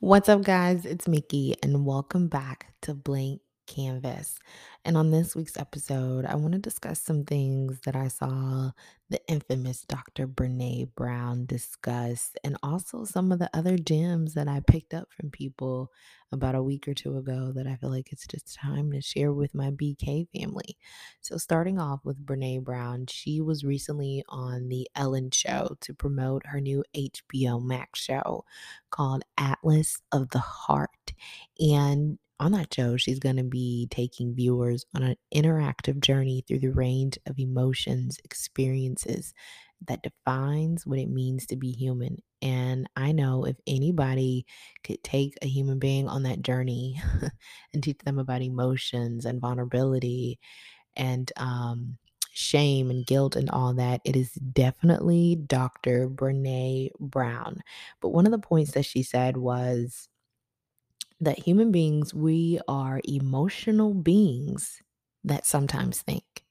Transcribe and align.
What's 0.00 0.28
up, 0.28 0.42
guys? 0.42 0.84
It's 0.84 1.06
Mickey, 1.08 1.54
and 1.62 1.86
welcome 1.86 2.28
back 2.28 2.74
to 2.82 2.92
Blank 2.94 3.40
Kanvas. 3.72 4.38
And 4.84 4.96
on 4.96 5.10
this 5.10 5.36
week's 5.36 5.56
episode, 5.56 6.24
I 6.24 6.34
want 6.34 6.52
to 6.52 6.58
discuss 6.58 7.00
some 7.00 7.24
things 7.24 7.80
that 7.84 7.94
I 7.94 8.08
saw 8.08 8.72
the 9.08 9.20
infamous 9.28 9.82
Dr. 9.82 10.26
Brene 10.26 10.94
Brown 10.94 11.46
discuss, 11.46 12.32
and 12.42 12.56
also 12.62 13.04
some 13.04 13.30
of 13.30 13.38
the 13.38 13.50
other 13.54 13.76
gems 13.76 14.34
that 14.34 14.48
I 14.48 14.60
picked 14.60 14.92
up 14.92 15.08
from 15.12 15.30
people 15.30 15.92
about 16.32 16.54
a 16.54 16.62
week 16.62 16.88
or 16.88 16.94
two 16.94 17.16
ago 17.16 17.52
that 17.54 17.66
I 17.66 17.76
feel 17.76 17.90
like 17.90 18.10
it's 18.10 18.26
just 18.26 18.54
time 18.54 18.90
to 18.92 19.00
share 19.00 19.32
with 19.32 19.54
my 19.54 19.70
BK 19.70 20.26
family. 20.34 20.76
So, 21.20 21.36
starting 21.36 21.78
off 21.78 22.00
with 22.04 22.24
Brene 22.24 22.64
Brown, 22.64 23.06
she 23.06 23.40
was 23.40 23.64
recently 23.64 24.24
on 24.28 24.68
The 24.68 24.88
Ellen 24.96 25.30
Show 25.30 25.76
to 25.82 25.94
promote 25.94 26.46
her 26.46 26.60
new 26.60 26.82
HBO 26.96 27.62
Max 27.62 28.00
show 28.00 28.44
called 28.90 29.22
Atlas 29.38 30.00
of 30.10 30.30
the 30.30 30.40
Heart. 30.40 31.12
And 31.60 32.18
on 32.42 32.52
that 32.52 32.74
show, 32.74 32.96
she's 32.96 33.20
going 33.20 33.36
to 33.36 33.44
be 33.44 33.86
taking 33.90 34.34
viewers 34.34 34.84
on 34.94 35.02
an 35.02 35.16
interactive 35.32 36.00
journey 36.00 36.44
through 36.46 36.58
the 36.58 36.72
range 36.72 37.16
of 37.26 37.38
emotions, 37.38 38.18
experiences 38.24 39.32
that 39.86 40.02
defines 40.02 40.84
what 40.84 40.98
it 40.98 41.08
means 41.08 41.46
to 41.46 41.56
be 41.56 41.70
human. 41.70 42.18
And 42.40 42.88
I 42.96 43.12
know 43.12 43.44
if 43.44 43.56
anybody 43.66 44.44
could 44.82 45.02
take 45.04 45.38
a 45.40 45.46
human 45.46 45.78
being 45.78 46.08
on 46.08 46.24
that 46.24 46.42
journey 46.42 47.00
and 47.72 47.82
teach 47.82 47.98
them 47.98 48.18
about 48.18 48.42
emotions 48.42 49.24
and 49.24 49.40
vulnerability 49.40 50.40
and 50.96 51.30
um, 51.36 51.96
shame 52.32 52.90
and 52.90 53.06
guilt 53.06 53.36
and 53.36 53.50
all 53.50 53.74
that, 53.74 54.00
it 54.04 54.16
is 54.16 54.32
definitely 54.32 55.36
Dr. 55.36 56.08
Brene 56.08 56.90
Brown. 56.98 57.62
But 58.00 58.08
one 58.08 58.26
of 58.26 58.32
the 58.32 58.38
points 58.38 58.72
that 58.72 58.84
she 58.84 59.04
said 59.04 59.36
was 59.36 60.08
that 61.22 61.38
human 61.38 61.72
beings, 61.72 62.12
we 62.12 62.60
are 62.68 63.00
emotional 63.04 63.94
beings 63.94 64.82
that 65.24 65.46
sometimes 65.46 66.02
think. 66.02 66.44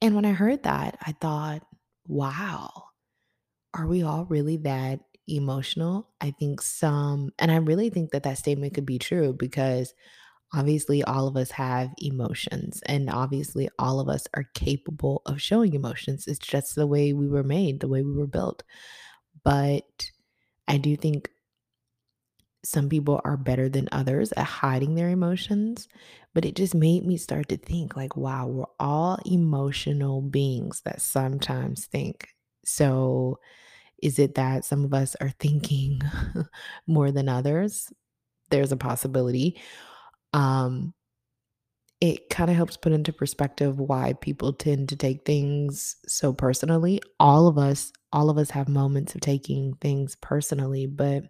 And 0.00 0.14
when 0.14 0.24
I 0.24 0.32
heard 0.32 0.62
that, 0.62 0.96
I 1.02 1.12
thought, 1.12 1.62
wow, 2.06 2.84
are 3.74 3.86
we 3.86 4.02
all 4.02 4.24
really 4.24 4.56
that 4.58 5.00
emotional? 5.28 6.10
I 6.20 6.32
think 6.32 6.62
some, 6.62 7.30
and 7.38 7.50
I 7.50 7.56
really 7.56 7.90
think 7.90 8.10
that 8.12 8.22
that 8.24 8.38
statement 8.38 8.74
could 8.74 8.86
be 8.86 8.98
true 8.98 9.34
because 9.34 9.94
obviously 10.54 11.04
all 11.04 11.28
of 11.28 11.36
us 11.36 11.52
have 11.52 11.94
emotions 11.98 12.82
and 12.86 13.10
obviously 13.10 13.68
all 13.78 14.00
of 14.00 14.08
us 14.08 14.26
are 14.34 14.46
capable 14.54 15.22
of 15.26 15.40
showing 15.40 15.74
emotions. 15.74 16.26
It's 16.26 16.38
just 16.38 16.74
the 16.74 16.86
way 16.86 17.12
we 17.12 17.28
were 17.28 17.44
made, 17.44 17.80
the 17.80 17.88
way 17.88 18.02
we 18.02 18.14
were 18.14 18.26
built. 18.26 18.62
But 19.44 20.10
I 20.68 20.78
do 20.78 20.96
think 20.96 21.30
some 22.64 22.88
people 22.88 23.20
are 23.24 23.36
better 23.36 23.68
than 23.68 23.88
others 23.92 24.32
at 24.32 24.44
hiding 24.44 24.94
their 24.94 25.08
emotions, 25.08 25.88
but 26.34 26.44
it 26.44 26.56
just 26.56 26.74
made 26.74 27.04
me 27.06 27.16
start 27.16 27.48
to 27.48 27.56
think 27.56 27.96
like, 27.96 28.16
wow, 28.16 28.46
we're 28.46 28.64
all 28.78 29.18
emotional 29.24 30.20
beings 30.20 30.82
that 30.84 31.00
sometimes 31.00 31.86
think. 31.86 32.28
So, 32.64 33.38
is 34.02 34.18
it 34.18 34.34
that 34.36 34.64
some 34.64 34.84
of 34.84 34.94
us 34.94 35.16
are 35.20 35.32
thinking 35.40 36.00
more 36.86 37.10
than 37.12 37.28
others? 37.28 37.92
There's 38.50 38.72
a 38.72 38.76
possibility. 38.76 39.60
Um, 40.32 40.94
it 42.00 42.30
kind 42.30 42.50
of 42.50 42.56
helps 42.56 42.76
put 42.76 42.92
into 42.92 43.12
perspective 43.12 43.78
why 43.78 44.14
people 44.20 44.52
tend 44.52 44.88
to 44.88 44.96
take 44.96 45.24
things 45.26 45.96
so 46.06 46.32
personally. 46.32 47.00
All 47.18 47.46
of 47.46 47.58
us, 47.58 47.92
all 48.12 48.30
of 48.30 48.38
us 48.38 48.50
have 48.50 48.68
moments 48.68 49.14
of 49.14 49.20
taking 49.20 49.74
things 49.74 50.16
personally, 50.16 50.86
but 50.86 51.24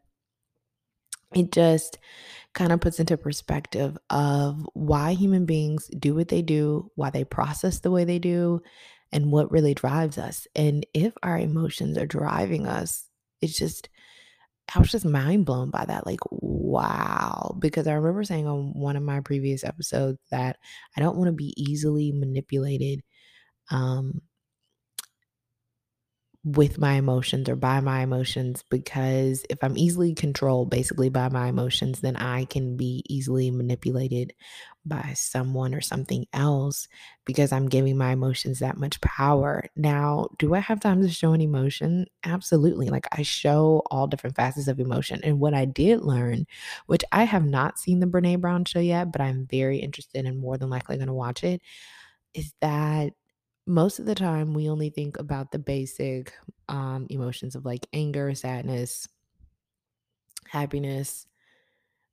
it 1.35 1.53
just 1.53 1.99
kind 2.55 2.73
of 2.73 2.81
puts 2.81 3.01
into 3.01 3.17
perspective 3.17 3.97
of 4.11 4.67
why 4.75 5.13
human 5.13 5.47
beings 5.47 5.89
do 5.99 6.15
what 6.15 6.29
they 6.29 6.43
do, 6.43 6.91
why 6.97 7.11
they 7.11 7.25
process 7.25 7.81
the 7.81 7.91
way 7.91 8.05
they 8.05 8.19
do, 8.19 8.63
and 9.13 9.33
what 9.33 9.51
really 9.53 9.75
drives 9.75 10.19
us. 10.19 10.47
And 10.57 10.87
if 10.95 11.15
our 11.23 11.39
emotions 11.39 11.99
are 11.99 12.07
driving 12.07 12.67
us, 12.67 13.09
it's 13.41 13.59
just 13.59 13.89
I 14.75 14.79
was 14.79 14.91
just 14.93 15.05
mind 15.05 15.47
blown 15.47 15.71
by 15.71 15.85
that. 15.85 16.07
Like, 16.07 16.21
wow. 16.31 17.57
Because 17.59 17.87
I 17.87 17.95
remember 17.95 18.23
saying 18.25 18.47
on 18.47 18.73
one 18.75 18.97
of 18.97 19.03
my 19.03 19.21
previous 19.21 19.65
episodes 19.65 20.19
that 20.31 20.59
I 20.97 21.01
don't 21.01 21.17
want 21.17 21.29
to 21.29 21.33
be 21.33 21.55
easily 21.57 22.13
manipulated 22.13 23.03
um, 23.71 24.23
with 26.43 26.79
my 26.79 26.95
emotions 26.95 27.51
or 27.51 27.57
by 27.57 27.81
my 27.81 28.01
emotions 28.01 28.65
because 28.71 29.45
if 29.51 29.59
I'm 29.63 29.77
easily 29.77 30.15
controlled 30.15 30.71
basically 30.71 31.11
by 31.11 31.29
my 31.29 31.49
emotions, 31.49 32.01
then 32.01 32.17
I 32.17 32.47
can 32.47 32.79
be 32.79 33.05
easily 33.09 33.51
manipulated 33.51 34.33
by 34.87 35.13
someone 35.15 35.75
or 35.75 35.83
something 35.83 36.25
else 36.33 36.89
because 37.27 37.53
I'm 37.53 37.69
giving 37.69 37.99
my 37.99 38.13
emotions 38.13 38.61
that 38.61 38.79
much 38.79 39.03
power. 39.03 39.65
Now, 39.77 40.29
do 40.39 40.55
I 40.55 40.61
have 40.61 40.81
time 40.81 41.03
to 41.03 41.11
show 41.11 41.35
an 41.35 41.43
emotion? 41.43 42.07
Absolutely. 42.25 42.89
Like 42.89 43.07
I 43.13 43.21
show 43.21 43.83
all 43.91 44.07
different 44.07 44.37
facets 44.37 44.69
of 44.69 44.81
emotion. 44.81 45.21
And 45.23 45.41
what 45.41 45.53
I 45.53 45.67
did 45.67 46.01
learn, 46.01 46.47
which 46.87 47.05
I 47.13 47.25
have 47.25 47.45
not 47.45 47.79
seen 47.79 48.01
the 48.01 48.07
Brene 48.07 48.41
Brown 48.41 48.65
show 48.65 48.81
yet, 48.81 49.13
but 49.13 49.21
I'm 49.21 49.47
very 49.47 49.79
interested 49.79 50.25
and 50.25 50.39
more 50.41 50.57
than 50.57 50.71
likely 50.71 50.97
going 50.97 51.09
to 51.09 51.13
watch 51.15 51.45
it, 51.45 51.61
is 52.35 52.53
that 52.61 53.13
most 53.71 53.99
of 53.99 54.07
the 54.07 54.15
time 54.15 54.53
we 54.53 54.69
only 54.69 54.91
think 54.91 55.19
about 55.19 55.53
the 55.53 55.59
basic 55.59 56.35
um, 56.69 57.07
emotions 57.09 57.55
of 57.55 57.65
like 57.65 57.87
anger, 57.93 58.35
sadness, 58.35 59.09
happiness, 60.47 61.27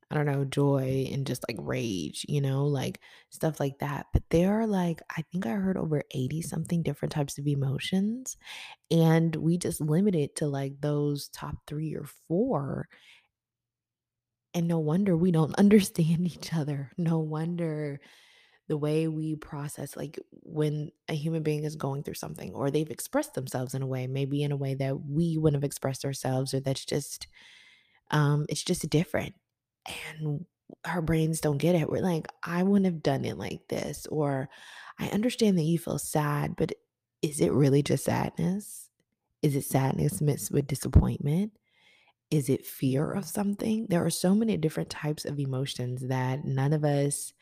I 0.09 0.15
don't 0.15 0.25
know, 0.25 0.45
joy, 0.45 1.07
and 1.11 1.27
just 1.27 1.43
like 1.49 1.57
rage, 1.59 2.25
you 2.29 2.39
know, 2.39 2.65
like 2.65 3.01
stuff 3.29 3.59
like 3.59 3.79
that. 3.79 4.05
But 4.13 4.23
there 4.29 4.61
are 4.61 4.67
like, 4.67 5.01
I 5.09 5.23
think 5.23 5.45
I 5.45 5.51
heard 5.51 5.77
over 5.77 6.03
80 6.11 6.41
something 6.41 6.83
different 6.83 7.11
types 7.11 7.37
of 7.37 7.47
emotions. 7.47 8.37
And 8.91 9.35
we 9.35 9.57
just 9.57 9.81
limit 9.81 10.15
it 10.15 10.35
to 10.37 10.47
like 10.47 10.79
those 10.79 11.27
top 11.29 11.57
three 11.67 11.95
or 11.95 12.05
four. 12.27 12.87
And 14.53 14.67
no 14.67 14.79
wonder 14.79 15.17
we 15.17 15.31
don't 15.31 15.55
understand 15.59 16.27
each 16.27 16.53
other. 16.53 16.91
No 16.97 17.19
wonder 17.19 17.99
the 18.67 18.77
way 18.77 19.07
we 19.07 19.35
process 19.35 19.95
like 19.95 20.19
when 20.43 20.91
a 21.07 21.13
human 21.13 21.43
being 21.43 21.63
is 21.63 21.75
going 21.75 22.03
through 22.03 22.13
something 22.13 22.53
or 22.53 22.69
they've 22.69 22.91
expressed 22.91 23.33
themselves 23.33 23.73
in 23.73 23.81
a 23.81 23.87
way 23.87 24.07
maybe 24.07 24.43
in 24.43 24.51
a 24.51 24.57
way 24.57 24.73
that 24.73 25.05
we 25.05 25.37
wouldn't 25.37 25.61
have 25.61 25.67
expressed 25.67 26.03
ourselves 26.03 26.53
or 26.53 26.59
that's 26.59 26.85
just 26.85 27.27
um 28.11 28.45
it's 28.49 28.63
just 28.63 28.89
different. 28.89 29.33
And 30.09 30.45
our 30.83 31.01
brains 31.01 31.39
don't 31.39 31.57
get 31.57 31.75
it. 31.75 31.89
We're 31.89 32.01
like 32.01 32.27
i 32.43 32.63
wouldn't 32.63 32.85
have 32.85 33.03
done 33.03 33.23
it 33.25 33.37
like 33.37 33.67
this 33.69 34.05
or 34.07 34.49
i 34.99 35.07
understand 35.09 35.57
that 35.57 35.63
you 35.63 35.79
feel 35.79 35.97
sad 35.97 36.55
but 36.57 36.73
is 37.21 37.41
it 37.41 37.51
really 37.51 37.81
just 37.81 38.05
sadness? 38.05 38.89
Is 39.41 39.55
it 39.55 39.65
sadness 39.65 40.21
mixed 40.21 40.51
with 40.51 40.67
disappointment? 40.67 41.53
Is 42.29 42.49
it 42.49 42.65
fear 42.65 43.11
of 43.11 43.25
something? 43.25 43.87
There 43.89 44.05
are 44.05 44.09
so 44.09 44.35
many 44.35 44.57
different 44.57 44.89
types 44.89 45.25
of 45.25 45.39
emotions 45.39 46.07
that 46.07 46.45
none 46.45 46.73
of 46.73 46.83
us 46.83 47.33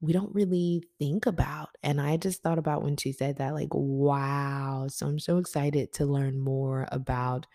we 0.00 0.12
don't 0.12 0.34
really 0.34 0.84
think 0.98 1.26
about. 1.26 1.70
And 1.82 2.00
I 2.00 2.16
just 2.16 2.42
thought 2.42 2.58
about 2.58 2.82
when 2.82 2.96
she 2.96 3.12
said 3.12 3.38
that, 3.38 3.54
like, 3.54 3.68
wow. 3.72 4.86
So 4.88 5.06
I'm 5.06 5.18
so 5.18 5.38
excited 5.38 5.92
to 5.94 6.06
learn 6.06 6.38
more 6.40 6.86
about 6.90 7.46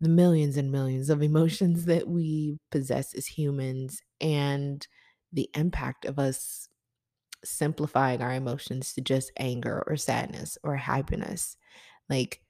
the 0.00 0.08
millions 0.08 0.56
and 0.56 0.72
millions 0.72 1.10
of 1.10 1.22
emotions 1.22 1.86
that 1.86 2.08
we 2.08 2.58
possess 2.70 3.14
as 3.14 3.26
humans 3.26 4.00
and 4.20 4.86
the 5.32 5.50
impact 5.54 6.04
of 6.04 6.18
us 6.18 6.68
simplifying 7.44 8.22
our 8.22 8.34
emotions 8.34 8.94
to 8.94 9.00
just 9.00 9.32
anger 9.38 9.84
or 9.86 9.96
sadness 9.96 10.58
or 10.64 10.76
happiness. 10.76 11.56
Like, 12.08 12.42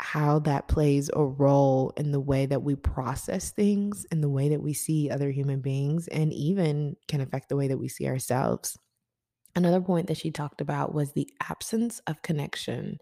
how 0.00 0.40
that 0.40 0.68
plays 0.68 1.08
a 1.14 1.24
role 1.24 1.92
in 1.96 2.10
the 2.10 2.20
way 2.20 2.46
that 2.46 2.62
we 2.62 2.74
process 2.74 3.50
things 3.52 4.04
and 4.10 4.22
the 4.22 4.28
way 4.28 4.48
that 4.48 4.62
we 4.62 4.72
see 4.72 5.10
other 5.10 5.30
human 5.30 5.60
beings 5.60 6.08
and 6.08 6.32
even 6.32 6.96
can 7.08 7.20
affect 7.20 7.48
the 7.48 7.56
way 7.56 7.68
that 7.68 7.78
we 7.78 7.88
see 7.88 8.06
ourselves. 8.06 8.76
Another 9.56 9.80
point 9.80 10.08
that 10.08 10.16
she 10.16 10.32
talked 10.32 10.60
about 10.60 10.92
was 10.92 11.12
the 11.12 11.28
absence 11.48 12.00
of 12.06 12.22
connection 12.22 12.98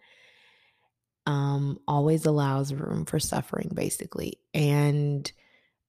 um, 1.26 1.78
always 1.88 2.26
allows 2.26 2.75
room 2.75 3.06
for 3.06 3.19
suffering, 3.19 3.70
basically. 3.72 4.38
And 4.52 5.31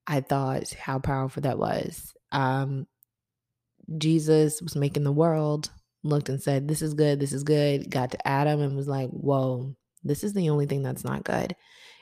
I 0.06 0.20
thought 0.20 0.72
how 0.72 1.00
powerful 1.00 1.42
that 1.42 1.58
was. 1.58 2.14
Um, 2.32 2.86
Jesus 3.98 4.62
was 4.62 4.76
making 4.76 5.04
the 5.04 5.12
world, 5.12 5.70
looked 6.02 6.28
and 6.28 6.42
said, 6.42 6.68
This 6.68 6.82
is 6.82 6.94
good, 6.94 7.20
this 7.20 7.32
is 7.32 7.42
good. 7.42 7.90
Got 7.90 8.12
to 8.12 8.26
Adam 8.28 8.60
and 8.60 8.76
was 8.76 8.88
like, 8.88 9.10
Whoa, 9.10 9.74
this 10.04 10.22
is 10.24 10.32
the 10.32 10.50
only 10.50 10.66
thing 10.66 10.82
that's 10.82 11.04
not 11.04 11.24
good. 11.24 11.54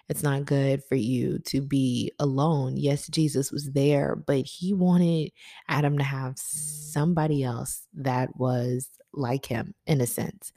It's 0.08 0.22
not 0.22 0.44
good 0.44 0.82
for 0.84 0.96
you 0.96 1.38
to 1.46 1.60
be 1.60 2.12
alone. 2.18 2.76
Yes, 2.76 3.06
Jesus 3.08 3.50
was 3.50 3.70
there, 3.72 4.16
but 4.16 4.44
he 4.44 4.74
wanted 4.74 5.30
Adam 5.68 5.96
to 5.98 6.04
have 6.04 6.34
somebody 6.36 7.42
else 7.42 7.86
that 7.94 8.36
was 8.36 8.90
like 9.14 9.46
him 9.46 9.74
in 9.86 10.00
a 10.00 10.06
sense. 10.06 10.52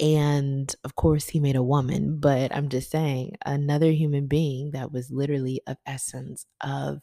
And 0.00 0.74
of 0.84 0.96
course, 0.96 1.28
he 1.28 1.40
made 1.40 1.56
a 1.56 1.62
woman, 1.62 2.18
but 2.18 2.54
I'm 2.54 2.68
just 2.68 2.90
saying, 2.90 3.36
another 3.44 3.90
human 3.90 4.26
being 4.26 4.72
that 4.72 4.92
was 4.92 5.10
literally 5.10 5.60
of 5.66 5.76
essence 5.86 6.46
of 6.60 7.02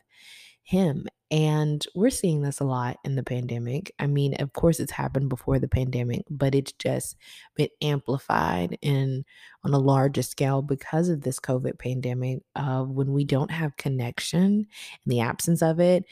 him. 0.64 1.06
And 1.34 1.84
we're 1.96 2.12
seeing 2.12 2.44
this 2.44 2.60
a 2.60 2.64
lot 2.64 2.98
in 3.04 3.16
the 3.16 3.24
pandemic. 3.24 3.92
I 3.98 4.06
mean, 4.06 4.36
of 4.36 4.54
course, 4.54 4.80
it's 4.80 4.92
happened 4.92 5.30
before 5.30 5.58
the 5.58 5.68
pandemic, 5.68 6.26
but 6.30 6.54
it's 6.54 6.74
just 6.74 7.18
been 7.56 7.70
amplified 7.82 8.78
and 8.84 9.26
on 9.64 9.74
a 9.74 9.80
larger 9.80 10.22
scale 10.22 10.62
because 10.62 11.10
of 11.10 11.22
this 11.22 11.40
COVID 11.40 11.80
pandemic. 11.80 12.44
Of 12.56 12.90
when 12.90 13.14
we 13.14 13.26
don't 13.26 13.50
have 13.50 13.78
connection, 13.78 14.68
in 15.06 15.08
the 15.08 15.22
absence 15.22 15.64
of 15.64 15.80
it, 15.80 16.06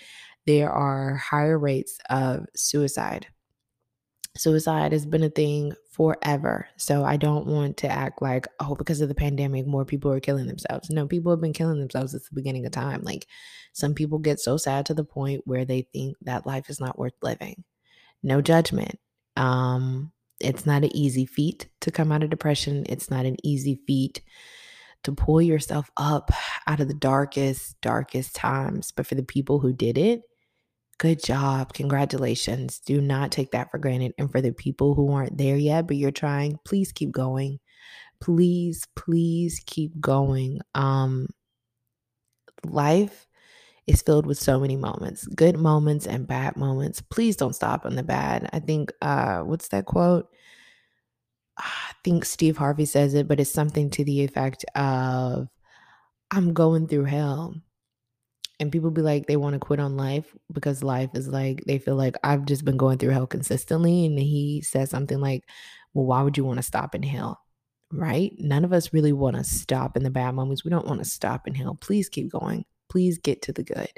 there 0.47 0.71
are 0.71 1.17
higher 1.17 1.59
rates 1.59 1.99
of 2.09 2.47
suicide 2.55 3.27
Suicide 4.35 4.93
has 4.93 5.05
been 5.05 5.23
a 5.23 5.29
thing 5.29 5.73
forever. 5.89 6.67
So 6.77 7.03
I 7.03 7.17
don't 7.17 7.47
want 7.47 7.77
to 7.77 7.87
act 7.87 8.21
like, 8.21 8.47
oh, 8.59 8.75
because 8.75 9.01
of 9.01 9.09
the 9.09 9.15
pandemic, 9.15 9.67
more 9.67 9.85
people 9.85 10.11
are 10.11 10.21
killing 10.21 10.47
themselves. 10.47 10.89
No, 10.89 11.05
people 11.05 11.31
have 11.31 11.41
been 11.41 11.53
killing 11.53 11.79
themselves 11.79 12.11
since 12.11 12.29
the 12.29 12.35
beginning 12.35 12.65
of 12.65 12.71
time. 12.71 13.01
Like 13.03 13.27
some 13.73 13.93
people 13.93 14.19
get 14.19 14.39
so 14.39 14.57
sad 14.57 14.85
to 14.85 14.93
the 14.93 15.03
point 15.03 15.41
where 15.45 15.65
they 15.65 15.87
think 15.93 16.15
that 16.21 16.45
life 16.45 16.69
is 16.69 16.79
not 16.79 16.97
worth 16.97 17.13
living. 17.21 17.63
No 18.23 18.41
judgment. 18.41 18.99
Um, 19.35 20.11
it's 20.39 20.65
not 20.65 20.83
an 20.83 20.95
easy 20.95 21.25
feat 21.25 21.67
to 21.81 21.91
come 21.91 22.11
out 22.11 22.23
of 22.23 22.29
depression. 22.29 22.85
It's 22.87 23.11
not 23.11 23.25
an 23.25 23.37
easy 23.43 23.79
feat 23.85 24.21
to 25.03 25.11
pull 25.11 25.41
yourself 25.41 25.89
up 25.97 26.31
out 26.67 26.79
of 26.79 26.87
the 26.87 26.93
darkest, 26.93 27.79
darkest 27.81 28.35
times. 28.35 28.91
But 28.91 29.07
for 29.07 29.15
the 29.15 29.23
people 29.23 29.59
who 29.59 29.73
did 29.73 29.97
it, 29.97 30.21
Good 31.01 31.23
job. 31.23 31.73
Congratulations. 31.73 32.79
Do 32.85 33.01
not 33.01 33.31
take 33.31 33.49
that 33.53 33.71
for 33.71 33.79
granted. 33.79 34.13
And 34.19 34.31
for 34.31 34.39
the 34.39 34.51
people 34.51 34.93
who 34.93 35.11
aren't 35.11 35.35
there 35.35 35.57
yet, 35.57 35.87
but 35.87 35.97
you're 35.97 36.11
trying, 36.11 36.59
please 36.63 36.91
keep 36.91 37.11
going. 37.11 37.59
Please, 38.19 38.85
please 38.95 39.63
keep 39.65 39.99
going. 39.99 40.59
Um, 40.75 41.25
life 42.63 43.25
is 43.87 44.03
filled 44.03 44.27
with 44.27 44.37
so 44.37 44.59
many 44.59 44.75
moments, 44.75 45.25
good 45.25 45.57
moments 45.57 46.05
and 46.05 46.27
bad 46.27 46.55
moments. 46.55 47.01
Please 47.01 47.35
don't 47.35 47.55
stop 47.55 47.83
on 47.87 47.95
the 47.95 48.03
bad. 48.03 48.47
I 48.53 48.59
think 48.59 48.91
uh 49.01 49.39
what's 49.39 49.69
that 49.69 49.85
quote? 49.85 50.27
I 51.57 51.93
think 52.03 52.25
Steve 52.25 52.57
Harvey 52.57 52.85
says 52.85 53.15
it, 53.15 53.27
but 53.27 53.39
it's 53.39 53.51
something 53.51 53.89
to 53.91 54.03
the 54.05 54.23
effect 54.23 54.65
of 54.75 55.47
I'm 56.29 56.53
going 56.53 56.87
through 56.87 57.05
hell 57.05 57.55
and 58.61 58.71
people 58.71 58.91
be 58.91 59.01
like 59.01 59.25
they 59.25 59.37
want 59.37 59.53
to 59.53 59.59
quit 59.59 59.79
on 59.79 59.97
life 59.97 60.35
because 60.53 60.83
life 60.83 61.09
is 61.15 61.27
like 61.27 61.63
they 61.65 61.79
feel 61.79 61.95
like 61.95 62.15
I've 62.23 62.45
just 62.45 62.63
been 62.63 62.77
going 62.77 62.99
through 62.99 63.09
hell 63.09 63.25
consistently 63.25 64.05
and 64.05 64.17
he 64.19 64.61
says 64.61 64.91
something 64.91 65.19
like 65.19 65.43
well 65.93 66.05
why 66.05 66.21
would 66.21 66.37
you 66.37 66.45
want 66.45 66.57
to 66.59 66.63
stop 66.63 66.93
in 66.93 67.01
hell? 67.01 67.41
Right? 67.91 68.31
None 68.37 68.63
of 68.63 68.71
us 68.71 68.93
really 68.93 69.11
want 69.11 69.35
to 69.35 69.43
stop 69.43 69.97
in 69.97 70.03
the 70.03 70.11
bad 70.11 70.35
moments. 70.35 70.63
We 70.63 70.69
don't 70.69 70.87
want 70.87 70.99
to 70.99 71.09
stop 71.09 71.47
in 71.47 71.55
hell. 71.55 71.75
Please 71.81 72.07
keep 72.07 72.31
going. 72.31 72.63
Please 72.87 73.17
get 73.17 73.41
to 73.41 73.51
the 73.51 73.63
good. 73.63 73.91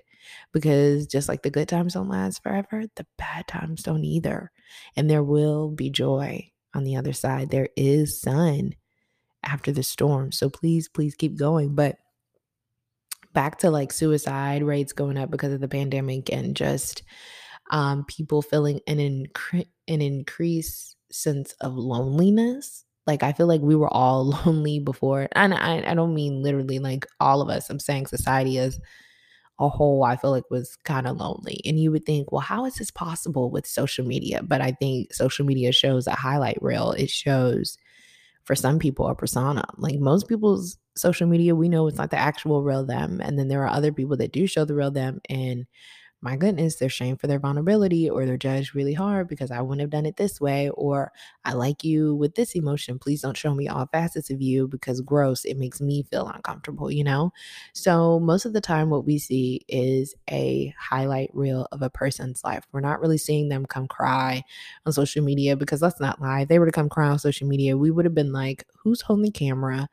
Because 0.53 1.05
just 1.05 1.27
like 1.27 1.43
the 1.43 1.51
good 1.51 1.67
times 1.67 1.93
don't 1.93 2.09
last 2.09 2.41
forever 2.41 2.85
the 2.95 3.05
bad 3.17 3.47
times 3.47 3.83
don't 3.83 4.05
either. 4.05 4.49
And 4.95 5.09
there 5.09 5.23
will 5.23 5.69
be 5.69 5.89
joy 5.89 6.49
on 6.73 6.85
the 6.85 6.95
other 6.95 7.13
side. 7.13 7.49
There 7.49 7.69
is 7.75 8.19
sun 8.19 8.75
after 9.43 9.73
the 9.73 9.83
storm. 9.83 10.31
So 10.31 10.49
please 10.49 10.87
please 10.87 11.15
keep 11.15 11.37
going. 11.37 11.75
But 11.75 11.97
back 13.33 13.59
to 13.59 13.71
like 13.71 13.91
suicide 13.91 14.63
rates 14.63 14.93
going 14.93 15.17
up 15.17 15.31
because 15.31 15.53
of 15.53 15.61
the 15.61 15.67
pandemic 15.67 16.31
and 16.31 16.55
just 16.55 17.03
um, 17.71 18.05
people 18.05 18.41
feeling 18.41 18.79
an, 18.87 18.97
incre- 18.97 19.67
an 19.87 20.01
increased 20.01 20.95
sense 21.11 21.53
of 21.61 21.75
loneliness. 21.75 22.85
Like 23.07 23.23
I 23.23 23.33
feel 23.33 23.47
like 23.47 23.61
we 23.61 23.75
were 23.75 23.93
all 23.93 24.25
lonely 24.45 24.79
before, 24.79 25.27
and 25.33 25.53
I, 25.53 25.83
I 25.91 25.93
don't 25.93 26.15
mean 26.15 26.43
literally 26.43 26.79
like 26.79 27.05
all 27.19 27.41
of 27.41 27.49
us. 27.49 27.69
I'm 27.69 27.79
saying 27.79 28.07
society 28.07 28.57
as 28.59 28.79
a 29.59 29.69
whole. 29.69 30.03
I 30.03 30.15
feel 30.15 30.31
like 30.31 30.49
was 30.49 30.77
kind 30.83 31.07
of 31.07 31.17
lonely, 31.17 31.61
and 31.65 31.79
you 31.79 31.91
would 31.91 32.05
think, 32.05 32.31
well, 32.31 32.41
how 32.41 32.65
is 32.65 32.75
this 32.75 32.91
possible 32.91 33.51
with 33.51 33.67
social 33.67 34.05
media? 34.05 34.41
But 34.43 34.61
I 34.61 34.71
think 34.73 35.13
social 35.13 35.45
media 35.45 35.71
shows 35.71 36.07
a 36.07 36.11
highlight 36.15 36.57
reel. 36.61 36.91
It 36.93 37.09
shows 37.09 37.77
for 38.45 38.55
some 38.55 38.79
people 38.79 39.07
a 39.07 39.15
persona. 39.15 39.63
Like 39.77 39.99
most 39.99 40.27
people's 40.27 40.77
social 40.95 41.27
media, 41.27 41.55
we 41.55 41.69
know 41.69 41.87
it's 41.87 41.97
not 41.97 42.11
the 42.11 42.17
actual 42.17 42.63
real 42.63 42.85
them. 42.85 43.19
And 43.23 43.37
then 43.37 43.47
there 43.47 43.63
are 43.63 43.69
other 43.69 43.91
people 43.91 44.17
that 44.17 44.33
do 44.33 44.47
show 44.47 44.65
the 44.65 44.75
real 44.75 44.91
them. 44.91 45.21
And 45.29 45.65
my 46.23 46.37
goodness, 46.37 46.77
they're 46.77 46.87
shamed 46.87 47.19
for 47.19 47.27
their 47.27 47.37
vulnerability 47.37 48.09
or 48.09 48.25
they're 48.25 48.37
judged 48.37 48.73
really 48.73 48.93
hard 48.93 49.27
because 49.27 49.51
I 49.51 49.59
wouldn't 49.61 49.81
have 49.81 49.89
done 49.89 50.05
it 50.05 50.15
this 50.15 50.39
way, 50.39 50.69
or 50.69 51.11
I 51.43 51.51
like 51.53 51.83
you 51.83 52.15
with 52.15 52.35
this 52.35 52.55
emotion. 52.55 52.97
Please 52.97 53.21
don't 53.21 53.35
show 53.35 53.53
me 53.53 53.67
all 53.67 53.85
facets 53.91 54.29
of 54.29 54.41
you 54.41 54.69
because 54.69 55.01
gross, 55.01 55.43
it 55.43 55.57
makes 55.57 55.81
me 55.81 56.03
feel 56.03 56.25
uncomfortable, 56.27 56.89
you 56.89 57.03
know? 57.03 57.33
So, 57.73 58.21
most 58.21 58.45
of 58.45 58.53
the 58.53 58.61
time, 58.61 58.89
what 58.89 59.05
we 59.05 59.19
see 59.19 59.65
is 59.67 60.15
a 60.31 60.73
highlight 60.79 61.29
reel 61.33 61.67
of 61.73 61.81
a 61.81 61.89
person's 61.89 62.41
life. 62.43 62.65
We're 62.71 62.79
not 62.79 63.01
really 63.01 63.17
seeing 63.17 63.49
them 63.49 63.65
come 63.65 63.87
cry 63.89 64.43
on 64.85 64.93
social 64.93 65.23
media 65.25 65.57
because 65.57 65.81
let's 65.81 65.99
not 65.99 66.21
lie, 66.21 66.45
they 66.45 66.57
were 66.57 66.65
to 66.67 66.71
come 66.71 66.89
cry 66.89 67.09
on 67.09 67.19
social 67.19 67.47
media, 67.49 67.77
we 67.77 67.91
would 67.91 68.05
have 68.05 68.15
been 68.15 68.31
like, 68.31 68.65
who's 68.81 69.01
holding 69.01 69.25
the 69.25 69.31
camera? 69.31 69.89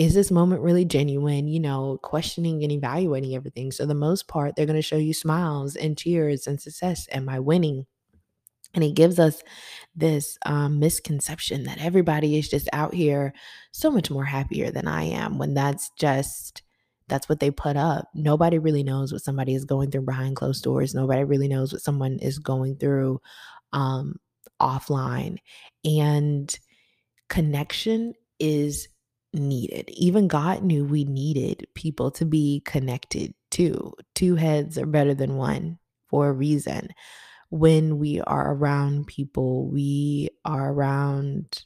Is 0.00 0.14
this 0.14 0.30
moment 0.30 0.62
really 0.62 0.86
genuine? 0.86 1.46
You 1.46 1.60
know, 1.60 1.98
questioning 2.02 2.62
and 2.62 2.72
evaluating 2.72 3.34
everything. 3.34 3.70
So, 3.70 3.84
the 3.84 3.94
most 3.94 4.28
part, 4.28 4.56
they're 4.56 4.64
going 4.64 4.76
to 4.76 4.82
show 4.82 4.96
you 4.96 5.12
smiles 5.12 5.76
and 5.76 5.98
cheers 5.98 6.46
and 6.46 6.58
success. 6.58 7.06
Am 7.12 7.28
I 7.28 7.38
winning? 7.38 7.84
And 8.72 8.82
it 8.82 8.94
gives 8.94 9.18
us 9.18 9.42
this 9.94 10.38
um, 10.46 10.78
misconception 10.78 11.64
that 11.64 11.82
everybody 11.84 12.38
is 12.38 12.48
just 12.48 12.66
out 12.72 12.94
here 12.94 13.34
so 13.72 13.90
much 13.90 14.10
more 14.10 14.24
happier 14.24 14.70
than 14.70 14.88
I 14.88 15.02
am 15.02 15.36
when 15.36 15.52
that's 15.52 15.90
just 15.98 16.62
that's 17.08 17.28
what 17.28 17.40
they 17.40 17.50
put 17.50 17.76
up. 17.76 18.08
Nobody 18.14 18.58
really 18.58 18.84
knows 18.84 19.12
what 19.12 19.20
somebody 19.20 19.54
is 19.54 19.66
going 19.66 19.90
through 19.90 20.06
behind 20.06 20.34
closed 20.34 20.64
doors. 20.64 20.94
Nobody 20.94 21.24
really 21.24 21.48
knows 21.48 21.74
what 21.74 21.82
someone 21.82 22.18
is 22.20 22.38
going 22.38 22.76
through 22.76 23.20
um, 23.74 24.14
offline. 24.62 25.36
And 25.84 26.58
connection 27.28 28.14
is 28.38 28.88
needed. 29.32 29.90
Even 29.90 30.28
God 30.28 30.62
knew 30.62 30.84
we 30.84 31.04
needed 31.04 31.66
people 31.74 32.10
to 32.12 32.24
be 32.24 32.62
connected 32.64 33.34
to. 33.52 33.92
Two 34.14 34.36
heads 34.36 34.78
are 34.78 34.86
better 34.86 35.14
than 35.14 35.36
one 35.36 35.78
for 36.08 36.28
a 36.28 36.32
reason. 36.32 36.88
When 37.50 37.98
we 37.98 38.20
are 38.20 38.54
around 38.54 39.06
people, 39.06 39.68
we 39.68 40.30
are 40.44 40.72
around 40.72 41.64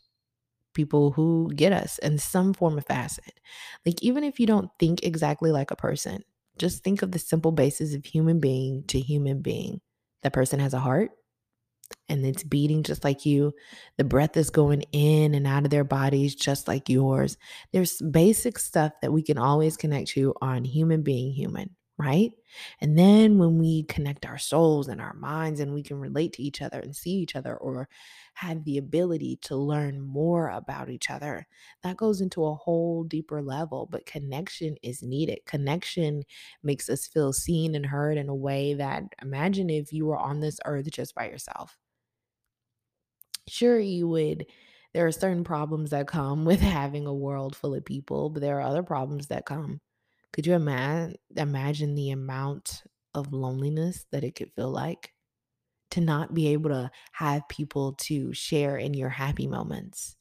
people 0.74 1.12
who 1.12 1.50
get 1.54 1.72
us 1.72 1.98
in 1.98 2.18
some 2.18 2.52
form 2.52 2.78
of 2.78 2.86
facet. 2.86 3.38
Like, 3.86 4.02
even 4.02 4.24
if 4.24 4.40
you 4.40 4.46
don't 4.46 4.70
think 4.78 5.02
exactly 5.02 5.52
like 5.52 5.70
a 5.70 5.76
person, 5.76 6.24
just 6.58 6.82
think 6.82 7.02
of 7.02 7.12
the 7.12 7.18
simple 7.18 7.52
basis 7.52 7.94
of 7.94 8.04
human 8.04 8.40
being 8.40 8.84
to 8.88 9.00
human 9.00 9.40
being. 9.42 9.80
That 10.22 10.32
person 10.32 10.60
has 10.60 10.74
a 10.74 10.78
heart, 10.78 11.10
and 12.08 12.24
it's 12.24 12.42
beating 12.42 12.82
just 12.82 13.04
like 13.04 13.24
you. 13.24 13.52
The 13.98 14.04
breath 14.04 14.36
is 14.36 14.50
going 14.50 14.82
in 14.92 15.34
and 15.34 15.46
out 15.46 15.64
of 15.64 15.70
their 15.70 15.84
bodies 15.84 16.34
just 16.34 16.68
like 16.68 16.88
yours. 16.88 17.36
There's 17.72 18.00
basic 18.00 18.58
stuff 18.58 18.92
that 19.02 19.12
we 19.12 19.22
can 19.22 19.38
always 19.38 19.76
connect 19.76 20.08
to 20.10 20.34
on 20.40 20.64
human 20.64 21.02
being 21.02 21.32
human, 21.32 21.70
right? 21.98 22.32
And 22.80 22.98
then 22.98 23.38
when 23.38 23.58
we 23.58 23.84
connect 23.84 24.26
our 24.26 24.38
souls 24.38 24.88
and 24.88 25.00
our 25.00 25.14
minds 25.14 25.60
and 25.60 25.74
we 25.74 25.82
can 25.82 25.98
relate 25.98 26.32
to 26.34 26.42
each 26.42 26.62
other 26.62 26.78
and 26.78 26.94
see 26.94 27.10
each 27.12 27.36
other 27.36 27.56
or 27.56 27.88
have 28.34 28.64
the 28.64 28.78
ability 28.78 29.38
to 29.42 29.56
learn 29.56 30.00
more 30.00 30.48
about 30.50 30.90
each 30.90 31.10
other, 31.10 31.46
that 31.82 31.96
goes 31.96 32.20
into 32.20 32.44
a 32.44 32.54
whole 32.54 33.04
deeper 33.04 33.42
level. 33.42 33.88
But 33.90 34.06
connection 34.06 34.76
is 34.82 35.02
needed. 35.02 35.40
Connection 35.46 36.24
makes 36.62 36.88
us 36.88 37.06
feel 37.06 37.32
seen 37.32 37.74
and 37.74 37.86
heard 37.86 38.18
in 38.18 38.28
a 38.28 38.34
way 38.34 38.74
that 38.74 39.04
imagine 39.22 39.70
if 39.70 39.92
you 39.92 40.06
were 40.06 40.18
on 40.18 40.40
this 40.40 40.58
earth 40.64 40.90
just 40.90 41.14
by 41.14 41.28
yourself 41.28 41.78
sure 43.48 43.78
you 43.78 44.08
would 44.08 44.46
there 44.92 45.06
are 45.06 45.12
certain 45.12 45.44
problems 45.44 45.90
that 45.90 46.06
come 46.06 46.44
with 46.44 46.60
having 46.80 47.06
a 47.06 47.14
world 47.14 47.56
full 47.56 47.74
of 47.74 47.84
people 47.84 48.30
but 48.30 48.40
there 48.40 48.58
are 48.58 48.62
other 48.62 48.82
problems 48.82 49.28
that 49.28 49.46
come. 49.46 49.80
Could 50.32 50.46
you 50.46 50.54
imagine 50.54 51.16
imagine 51.36 51.94
the 51.94 52.10
amount 52.10 52.82
of 53.14 53.32
loneliness 53.32 54.06
that 54.10 54.24
it 54.24 54.34
could 54.34 54.52
feel 54.54 54.70
like 54.70 55.12
to 55.92 56.00
not 56.00 56.34
be 56.34 56.48
able 56.48 56.70
to 56.70 56.90
have 57.12 57.48
people 57.48 57.92
to 57.92 58.32
share 58.34 58.76
in 58.76 58.94
your 58.94 59.10
happy 59.10 59.46
moments 59.46 60.16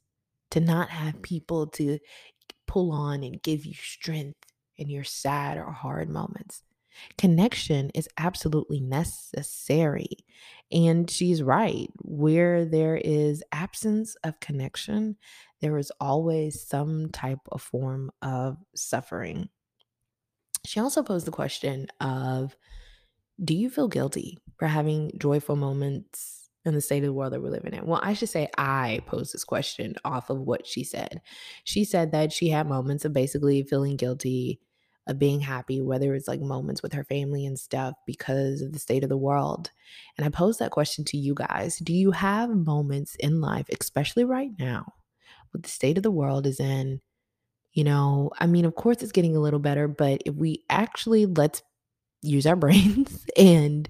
to 0.51 0.59
not 0.59 0.89
have 0.89 1.19
people 1.23 1.65
to 1.65 1.97
pull 2.67 2.91
on 2.91 3.23
and 3.23 3.41
give 3.41 3.65
you 3.65 3.73
strength 3.73 4.37
in 4.77 4.87
your 4.89 5.03
sad 5.03 5.57
or 5.57 5.71
hard 5.71 6.09
moments 6.09 6.61
Connection 7.17 7.89
is 7.91 8.09
absolutely 8.17 8.79
necessary. 8.79 10.09
And 10.71 11.09
she's 11.09 11.43
right. 11.43 11.89
Where 12.01 12.65
there 12.65 12.97
is 12.97 13.43
absence 13.51 14.15
of 14.23 14.39
connection, 14.39 15.17
there 15.61 15.77
is 15.77 15.91
always 15.99 16.65
some 16.67 17.09
type 17.09 17.39
of 17.51 17.61
form 17.61 18.11
of 18.21 18.57
suffering. 18.75 19.49
She 20.65 20.79
also 20.79 21.03
posed 21.03 21.27
the 21.27 21.31
question 21.31 21.87
of 21.99 22.55
Do 23.43 23.53
you 23.53 23.69
feel 23.69 23.87
guilty 23.87 24.39
for 24.57 24.67
having 24.67 25.11
joyful 25.17 25.55
moments 25.55 26.49
in 26.65 26.73
the 26.73 26.81
state 26.81 26.99
of 26.99 27.07
the 27.07 27.13
world 27.13 27.33
that 27.33 27.41
we're 27.41 27.49
living 27.49 27.73
in? 27.73 27.85
Well, 27.85 27.99
I 28.01 28.13
should 28.13 28.29
say 28.29 28.47
I 28.57 29.01
posed 29.05 29.33
this 29.33 29.43
question 29.43 29.95
off 30.05 30.29
of 30.29 30.39
what 30.39 30.65
she 30.65 30.83
said. 30.83 31.21
She 31.63 31.83
said 31.83 32.11
that 32.11 32.31
she 32.31 32.49
had 32.49 32.67
moments 32.67 33.05
of 33.05 33.13
basically 33.13 33.63
feeling 33.63 33.97
guilty 33.97 34.61
of 35.07 35.19
being 35.19 35.41
happy, 35.41 35.81
whether 35.81 36.13
it's 36.13 36.27
like 36.27 36.39
moments 36.39 36.81
with 36.81 36.93
her 36.93 37.03
family 37.03 37.45
and 37.45 37.59
stuff 37.59 37.93
because 38.07 38.61
of 38.61 38.71
the 38.71 38.79
state 38.79 39.03
of 39.03 39.09
the 39.09 39.17
world. 39.17 39.69
And 40.17 40.25
I 40.25 40.29
pose 40.29 40.57
that 40.57 40.71
question 40.71 41.03
to 41.05 41.17
you 41.17 41.33
guys. 41.33 41.77
Do 41.77 41.93
you 41.93 42.11
have 42.11 42.49
moments 42.49 43.15
in 43.15 43.41
life, 43.41 43.67
especially 43.79 44.23
right 44.23 44.51
now, 44.57 44.93
what 45.51 45.63
the 45.63 45.69
state 45.69 45.97
of 45.97 46.03
the 46.03 46.11
world 46.11 46.47
is 46.47 46.59
in? 46.59 47.01
You 47.73 47.83
know, 47.83 48.31
I 48.39 48.47
mean, 48.47 48.65
of 48.65 48.75
course 48.75 49.01
it's 49.01 49.11
getting 49.11 49.35
a 49.35 49.41
little 49.41 49.59
better, 49.59 49.87
but 49.87 50.21
if 50.25 50.35
we 50.35 50.63
actually 50.69 51.25
let's 51.25 51.61
use 52.21 52.45
our 52.45 52.55
brains 52.57 53.25
and 53.37 53.89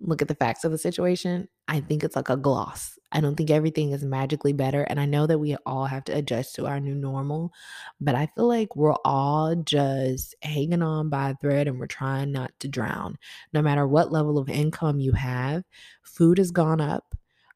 look 0.00 0.22
at 0.22 0.28
the 0.28 0.34
facts 0.34 0.64
of 0.64 0.72
the 0.72 0.78
situation, 0.78 1.48
I 1.68 1.80
think 1.80 2.02
it's 2.02 2.16
like 2.16 2.30
a 2.30 2.36
gloss. 2.36 2.98
I 3.12 3.20
don't 3.20 3.36
think 3.36 3.50
everything 3.50 3.90
is 3.92 4.02
magically 4.02 4.52
better. 4.52 4.82
And 4.82 4.98
I 4.98 5.04
know 5.04 5.26
that 5.26 5.38
we 5.38 5.56
all 5.66 5.84
have 5.84 6.04
to 6.04 6.16
adjust 6.16 6.54
to 6.54 6.66
our 6.66 6.80
new 6.80 6.94
normal, 6.94 7.52
but 8.00 8.14
I 8.14 8.28
feel 8.34 8.48
like 8.48 8.74
we're 8.76 8.96
all 9.04 9.54
just 9.54 10.34
hanging 10.42 10.82
on 10.82 11.10
by 11.10 11.30
a 11.30 11.36
thread 11.36 11.68
and 11.68 11.78
we're 11.78 11.86
trying 11.86 12.32
not 12.32 12.52
to 12.60 12.68
drown. 12.68 13.18
No 13.52 13.62
matter 13.62 13.86
what 13.86 14.12
level 14.12 14.38
of 14.38 14.48
income 14.48 15.00
you 15.00 15.12
have, 15.12 15.64
food 16.02 16.38
has 16.38 16.50
gone 16.50 16.80
up, 16.80 17.14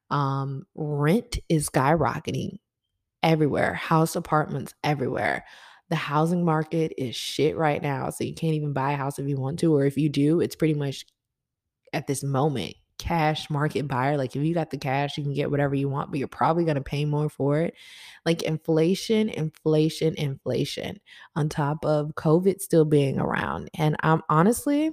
um, 0.09 0.65
rent 0.75 1.39
is 1.49 1.69
skyrocketing 1.69 2.59
everywhere, 3.23 3.73
house 3.73 4.15
apartments 4.15 4.73
everywhere. 4.83 5.45
The 5.89 5.95
housing 5.95 6.45
market 6.45 6.93
is 6.97 7.15
shit 7.15 7.57
right 7.57 7.81
now. 7.81 8.09
So 8.09 8.23
you 8.23 8.33
can't 8.33 8.53
even 8.53 8.73
buy 8.73 8.91
a 8.91 8.97
house 8.97 9.19
if 9.19 9.27
you 9.27 9.37
want 9.37 9.59
to, 9.59 9.73
or 9.75 9.85
if 9.85 9.97
you 9.97 10.09
do, 10.09 10.41
it's 10.41 10.55
pretty 10.55 10.73
much 10.73 11.05
at 11.95 12.07
this 12.07 12.23
moment 12.23 12.75
cash 12.97 13.49
market 13.49 13.87
buyer. 13.87 14.17
Like 14.17 14.35
if 14.35 14.43
you 14.43 14.53
got 14.53 14.71
the 14.71 14.77
cash, 14.77 15.17
you 15.17 15.23
can 15.23 15.33
get 15.33 15.51
whatever 15.51 15.75
you 15.75 15.89
want, 15.89 16.11
but 16.11 16.19
you're 16.19 16.27
probably 16.27 16.63
going 16.63 16.75
to 16.75 16.81
pay 16.81 17.05
more 17.05 17.29
for 17.29 17.59
it. 17.59 17.75
Like 18.25 18.43
inflation, 18.43 19.29
inflation, 19.29 20.15
inflation 20.15 20.99
on 21.35 21.49
top 21.49 21.85
of 21.85 22.13
COVID 22.15 22.61
still 22.61 22.85
being 22.85 23.19
around. 23.19 23.69
And 23.77 23.95
I'm 24.01 24.21
honestly, 24.29 24.91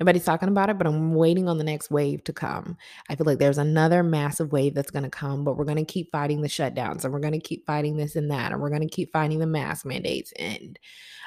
Nobody's 0.00 0.24
talking 0.24 0.48
about 0.48 0.70
it, 0.70 0.78
but 0.78 0.86
I'm 0.86 1.14
waiting 1.14 1.48
on 1.48 1.58
the 1.58 1.64
next 1.64 1.90
wave 1.90 2.24
to 2.24 2.32
come. 2.32 2.76
I 3.08 3.14
feel 3.14 3.26
like 3.26 3.38
there's 3.38 3.58
another 3.58 4.02
massive 4.02 4.52
wave 4.52 4.74
that's 4.74 4.90
going 4.90 5.04
to 5.04 5.10
come, 5.10 5.44
but 5.44 5.56
we're 5.56 5.64
going 5.64 5.84
to 5.84 5.84
keep 5.84 6.10
fighting 6.10 6.40
the 6.40 6.48
shutdowns 6.48 7.04
and 7.04 7.12
we're 7.12 7.20
going 7.20 7.32
to 7.32 7.40
keep 7.40 7.66
fighting 7.66 7.96
this 7.96 8.16
and 8.16 8.30
that 8.30 8.52
and 8.52 8.60
we're 8.60 8.70
going 8.70 8.82
to 8.82 8.88
keep 8.88 9.12
fighting 9.12 9.38
the 9.38 9.46
mask 9.46 9.84
mandates. 9.84 10.32
And 10.38 10.78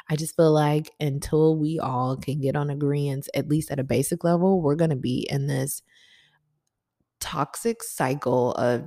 I 0.10 0.15
just 0.15 0.36
feel 0.36 0.51
like 0.51 0.91
until 1.00 1.57
we 1.57 1.79
all 1.79 2.17
can 2.17 2.41
get 2.41 2.55
on 2.55 2.69
agreements, 2.69 3.29
at 3.34 3.50
least 3.50 3.72
at 3.72 3.79
a 3.79 3.84
basic 3.84 4.24
level, 4.24 4.62
we're 4.62 4.75
going 4.75 4.89
to 4.89 4.95
be 4.95 5.27
in 5.29 5.48
this 5.48 5.81
toxic 7.19 7.81
cycle 7.81 8.51
of 8.53 8.86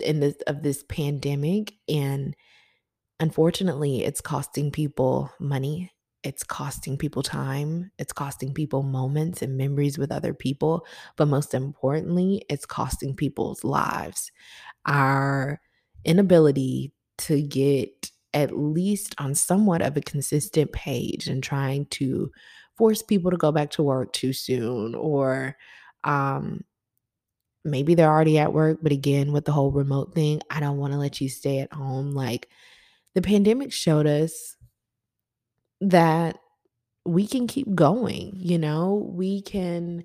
in 0.00 0.20
this 0.20 0.36
of 0.46 0.62
this 0.62 0.84
pandemic 0.88 1.74
and 1.88 2.36
unfortunately 3.18 4.04
it's 4.04 4.20
costing 4.20 4.70
people 4.70 5.30
money 5.38 5.90
it's 6.22 6.42
costing 6.42 6.98
people 6.98 7.22
time, 7.22 7.90
it's 7.98 8.12
costing 8.12 8.52
people 8.52 8.82
moments 8.82 9.42
and 9.42 9.56
memories 9.56 9.98
with 9.98 10.12
other 10.12 10.34
people, 10.34 10.86
but 11.16 11.26
most 11.28 11.54
importantly, 11.54 12.44
it's 12.48 12.66
costing 12.66 13.14
people's 13.16 13.64
lives. 13.64 14.30
Our 14.86 15.60
inability 16.04 16.92
to 17.18 17.42
get 17.42 18.10
at 18.34 18.56
least 18.56 19.14
on 19.18 19.34
somewhat 19.34 19.82
of 19.82 19.96
a 19.96 20.00
consistent 20.02 20.72
page 20.72 21.26
and 21.28 21.42
trying 21.42 21.86
to 21.86 22.30
force 22.76 23.02
people 23.02 23.30
to 23.30 23.36
go 23.36 23.52
back 23.52 23.70
to 23.70 23.82
work 23.82 24.12
too 24.12 24.32
soon 24.32 24.94
or 24.94 25.56
um 26.04 26.64
maybe 27.64 27.94
they're 27.94 28.10
already 28.10 28.38
at 28.38 28.52
work 28.52 28.78
but 28.82 28.92
again 28.92 29.32
with 29.32 29.44
the 29.44 29.52
whole 29.52 29.70
remote 29.70 30.14
thing 30.14 30.40
i 30.50 30.60
don't 30.60 30.78
want 30.78 30.92
to 30.92 30.98
let 30.98 31.20
you 31.20 31.28
stay 31.28 31.58
at 31.58 31.72
home 31.72 32.12
like 32.12 32.48
the 33.14 33.22
pandemic 33.22 33.72
showed 33.72 34.06
us 34.06 34.56
that 35.80 36.38
we 37.04 37.26
can 37.26 37.46
keep 37.46 37.74
going, 37.74 38.32
you 38.36 38.58
know? 38.58 39.08
We 39.14 39.42
can 39.42 40.04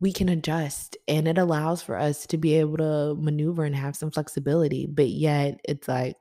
we 0.00 0.12
can 0.12 0.28
adjust 0.28 0.96
and 1.08 1.26
it 1.28 1.38
allows 1.38 1.82
for 1.82 1.96
us 1.98 2.26
to 2.26 2.38
be 2.38 2.54
able 2.56 2.76
to 2.78 3.14
maneuver 3.18 3.64
and 3.64 3.74
have 3.76 3.96
some 3.96 4.10
flexibility, 4.10 4.86
but 4.86 5.08
yet 5.08 5.60
it's 5.64 5.88
like 5.88 6.16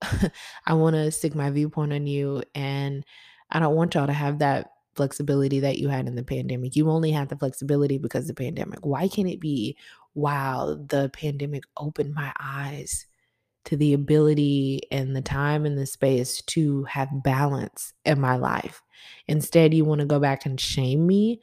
I 0.66 0.74
want 0.74 0.96
to 0.96 1.10
stick 1.10 1.34
my 1.34 1.50
viewpoint 1.50 1.92
on 1.92 2.06
you 2.06 2.42
and 2.54 3.04
I 3.50 3.58
don't 3.60 3.76
want 3.76 3.94
y'all 3.94 4.06
to 4.06 4.12
have 4.12 4.38
that 4.40 4.70
flexibility 4.96 5.60
that 5.60 5.78
you 5.78 5.88
had 5.88 6.06
in 6.06 6.16
the 6.16 6.24
pandemic. 6.24 6.76
You 6.76 6.90
only 6.90 7.12
had 7.12 7.28
the 7.28 7.36
flexibility 7.36 7.98
because 7.98 8.26
the 8.26 8.34
pandemic. 8.34 8.80
Why 8.84 9.08
can't 9.08 9.28
it 9.28 9.40
be 9.40 9.76
wow, 10.14 10.76
the 10.88 11.10
pandemic 11.10 11.64
opened 11.76 12.14
my 12.14 12.32
eyes 12.40 13.06
to 13.64 13.76
the 13.76 13.92
ability 13.92 14.82
and 14.90 15.14
the 15.14 15.22
time 15.22 15.64
and 15.64 15.78
the 15.78 15.86
space 15.86 16.42
to 16.42 16.84
have 16.84 17.08
balance 17.22 17.92
in 18.04 18.20
my 18.20 18.36
life. 18.36 18.82
Instead, 19.28 19.72
you 19.74 19.84
want 19.84 20.00
to 20.00 20.06
go 20.06 20.18
back 20.18 20.46
and 20.46 20.60
shame 20.60 21.06
me 21.06 21.40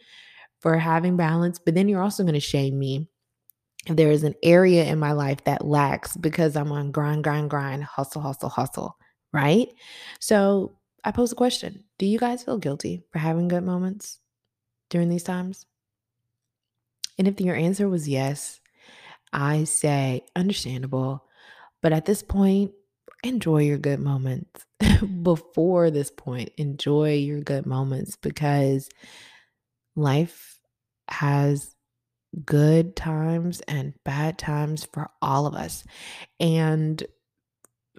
for 0.59 0.77
having 0.77 1.15
balance, 1.15 1.59
but 1.59 1.75
then 1.75 1.87
you're 1.87 2.01
also 2.01 2.23
going 2.23 2.33
to 2.33 2.39
shame 2.39 2.77
me 2.77 3.07
if 3.87 3.95
there 3.95 4.11
is 4.11 4.23
an 4.23 4.35
area 4.43 4.83
in 4.85 4.99
my 4.99 5.13
life 5.13 5.43
that 5.45 5.65
lacks 5.65 6.17
because 6.17 6.55
I'm 6.55 6.71
on 6.71 6.91
grind, 6.91 7.23
grind, 7.23 7.49
grind, 7.49 7.83
hustle, 7.83 8.21
hustle, 8.21 8.49
hustle, 8.49 8.97
right? 9.31 9.69
So 10.19 10.77
I 11.03 11.11
pose 11.11 11.31
a 11.31 11.35
question 11.35 11.85
Do 11.97 12.05
you 12.05 12.19
guys 12.19 12.43
feel 12.43 12.57
guilty 12.57 13.03
for 13.11 13.19
having 13.19 13.47
good 13.47 13.63
moments 13.63 14.19
during 14.89 15.09
these 15.09 15.23
times? 15.23 15.65
And 17.17 17.27
if 17.27 17.39
your 17.39 17.55
answer 17.55 17.87
was 17.89 18.07
yes, 18.07 18.59
I 19.31 19.65
say 19.65 20.23
understandable. 20.35 21.25
But 21.81 21.93
at 21.93 22.05
this 22.05 22.23
point, 22.23 22.71
enjoy 23.23 23.63
your 23.63 23.77
good 23.77 23.99
moments. 23.99 24.65
Before 25.23 25.91
this 25.91 26.11
point, 26.11 26.51
enjoy 26.57 27.15
your 27.15 27.41
good 27.41 27.65
moments 27.65 28.15
because 28.15 28.89
life 29.95 30.59
has 31.09 31.75
good 32.45 32.95
times 32.95 33.61
and 33.61 33.93
bad 34.03 34.37
times 34.37 34.87
for 34.93 35.09
all 35.21 35.47
of 35.47 35.55
us. 35.55 35.83
And 36.39 37.03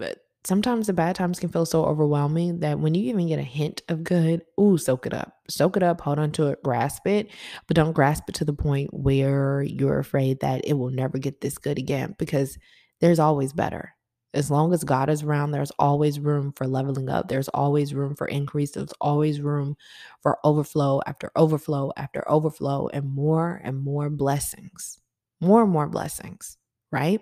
uh, 0.01 0.11
sometimes 0.45 0.87
the 0.87 0.93
bad 0.93 1.17
times 1.17 1.39
can 1.41 1.51
feel 1.51 1.67
so 1.67 1.85
overwhelming 1.85 2.61
that 2.61 2.79
when 2.79 2.95
you 2.95 3.05
even 3.11 3.29
get 3.29 3.39
a 3.39 3.43
hint 3.43 3.83
of 3.89 4.05
good, 4.05 4.43
ooh, 4.61 4.79
soak 4.79 5.07
it 5.07 5.15
up. 5.15 5.35
Soak 5.49 5.77
it 5.77 5.83
up, 5.83 6.01
hold 6.01 6.19
on 6.19 6.31
to 6.33 6.47
it, 6.49 6.63
grasp 6.63 7.07
it, 7.07 7.29
but 7.67 7.77
don't 7.77 7.93
grasp 7.93 8.25
it 8.29 8.35
to 8.37 8.45
the 8.45 8.53
point 8.53 8.91
where 8.93 9.63
you're 9.63 9.99
afraid 9.99 10.41
that 10.41 10.63
it 10.65 10.75
will 10.75 10.91
never 10.91 11.19
get 11.19 11.41
this 11.41 11.59
good 11.59 11.79
again 11.79 12.15
because 12.19 12.57
there's 13.01 13.19
always 13.19 13.53
better. 13.53 13.95
As 14.33 14.51
long 14.51 14.73
as 14.73 14.85
God 14.85 15.11
is 15.11 15.25
around, 15.25 15.51
there's 15.51 15.73
always 15.79 16.21
room 16.21 16.53
for 16.53 16.67
leveling 16.67 17.09
up. 17.09 17.29
There's 17.29 17.49
always 17.49 17.95
room 17.95 18.15
for 18.15 18.29
increase. 18.29 18.71
There's 18.73 18.93
always 19.01 19.41
room 19.41 19.77
for 20.23 20.39
overflow 20.45 21.01
after 21.07 21.33
overflow 21.35 21.91
after 21.97 22.29
overflow 22.31 22.89
and 22.89 23.13
more 23.13 23.61
and 23.65 23.83
more 23.83 24.09
blessings. 24.09 24.99
More 25.41 25.63
and 25.63 25.73
more 25.73 25.89
blessings, 25.89 26.59
right? 26.93 27.21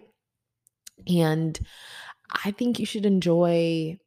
And 1.07 1.59
I 2.45 2.51
think 2.53 2.79
you 2.79 2.87
should 2.87 3.07
enjoy 3.07 3.99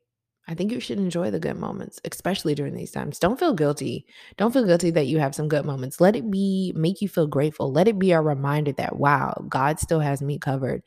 I 0.47 0.55
think 0.55 0.71
you 0.73 0.81
should 0.81 0.99
enjoy 0.99 1.31
the 1.31 1.39
good 1.39 1.57
moments, 1.57 2.01
especially 2.11 2.55
during 2.55 2.75
these 2.75 2.91
times. 2.91 3.19
Don't 3.19 3.39
feel 3.39 3.53
guilty. 3.53 4.05
Don't 4.37 4.51
feel 4.53 4.65
guilty 4.65 4.91
that 4.91 5.07
you 5.07 5.19
have 5.19 5.35
some 5.35 5.47
good 5.47 5.65
moments. 5.65 6.01
Let 6.01 6.17
it 6.17 6.31
be, 6.31 6.73
make 6.75 7.01
you 7.01 7.09
feel 7.09 7.27
grateful. 7.27 7.71
Let 7.71 7.87
it 7.87 7.99
be 7.99 8.11
a 8.11 8.21
reminder 8.21 8.73
that, 8.73 8.97
wow, 8.97 9.45
God 9.49 9.79
still 9.79 10.01
has 10.01 10.21
me 10.21 10.39
covered 10.39 10.83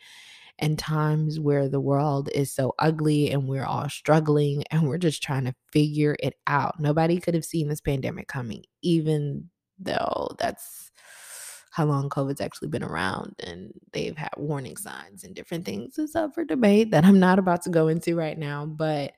and 0.59 0.79
times 0.79 1.41
where 1.41 1.69
the 1.69 1.81
world 1.81 2.29
is 2.35 2.53
so 2.53 2.75
ugly 2.79 3.31
and 3.31 3.49
we're 3.49 3.65
all 3.65 3.89
struggling 3.89 4.65
and 4.71 4.89
we're 4.89 4.99
just 4.99 5.23
trying 5.23 5.45
to 5.45 5.55
figure 5.73 6.17
it 6.21 6.35
out. 6.47 6.79
Nobody 6.79 7.19
could 7.21 7.35
have 7.35 7.45
seen 7.45 7.69
this 7.69 7.81
pandemic 7.81 8.29
coming, 8.29 8.65
even 8.83 9.51
though 9.79 10.29
that's 10.39 10.93
how 11.73 11.85
long 11.85 12.09
COVID's 12.09 12.41
actually 12.41 12.69
been 12.69 12.85
around 12.85 13.35
and 13.41 13.73
they've 13.93 14.17
had 14.17 14.31
warning 14.37 14.77
signs 14.77 15.25
and 15.25 15.35
different 15.35 15.65
things. 15.65 15.99
It's 15.99 16.15
up 16.15 16.33
for 16.33 16.45
debate 16.45 16.93
that 16.93 17.05
I'm 17.05 17.19
not 17.19 17.41
about 17.41 17.63
to 17.63 17.71
go 17.71 17.89
into 17.89 18.15
right 18.15 18.39
now. 18.39 18.65
But 18.65 19.13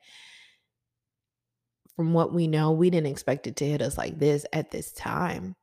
from 1.95 2.13
what 2.13 2.33
we 2.33 2.47
know, 2.47 2.71
we 2.71 2.89
didn't 2.89 3.11
expect 3.11 3.45
it 3.45 3.57
to 3.57 3.65
hit 3.65 3.83
us 3.83 3.95
like 3.95 4.17
this 4.17 4.43
at 4.53 4.71
this 4.71 4.91
time. 4.91 5.55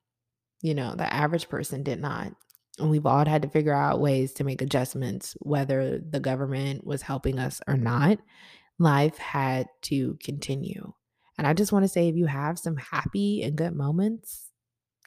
You 0.62 0.74
know, 0.74 0.94
the 0.94 1.12
average 1.12 1.48
person 1.48 1.82
did 1.82 2.00
not. 2.00 2.32
And 2.78 2.90
we've 2.90 3.06
all 3.06 3.24
had 3.24 3.42
to 3.42 3.48
figure 3.48 3.72
out 3.72 4.00
ways 4.00 4.32
to 4.34 4.44
make 4.44 4.60
adjustments, 4.60 5.36
whether 5.40 5.98
the 5.98 6.20
government 6.20 6.84
was 6.84 7.02
helping 7.02 7.38
us 7.38 7.60
or 7.68 7.76
not. 7.76 8.18
Life 8.78 9.16
had 9.18 9.68
to 9.82 10.18
continue. 10.22 10.92
And 11.38 11.46
I 11.46 11.52
just 11.52 11.72
want 11.72 11.84
to 11.84 11.88
say 11.88 12.08
if 12.08 12.16
you 12.16 12.26
have 12.26 12.58
some 12.58 12.76
happy 12.76 13.42
and 13.42 13.56
good 13.56 13.74
moments, 13.74 14.50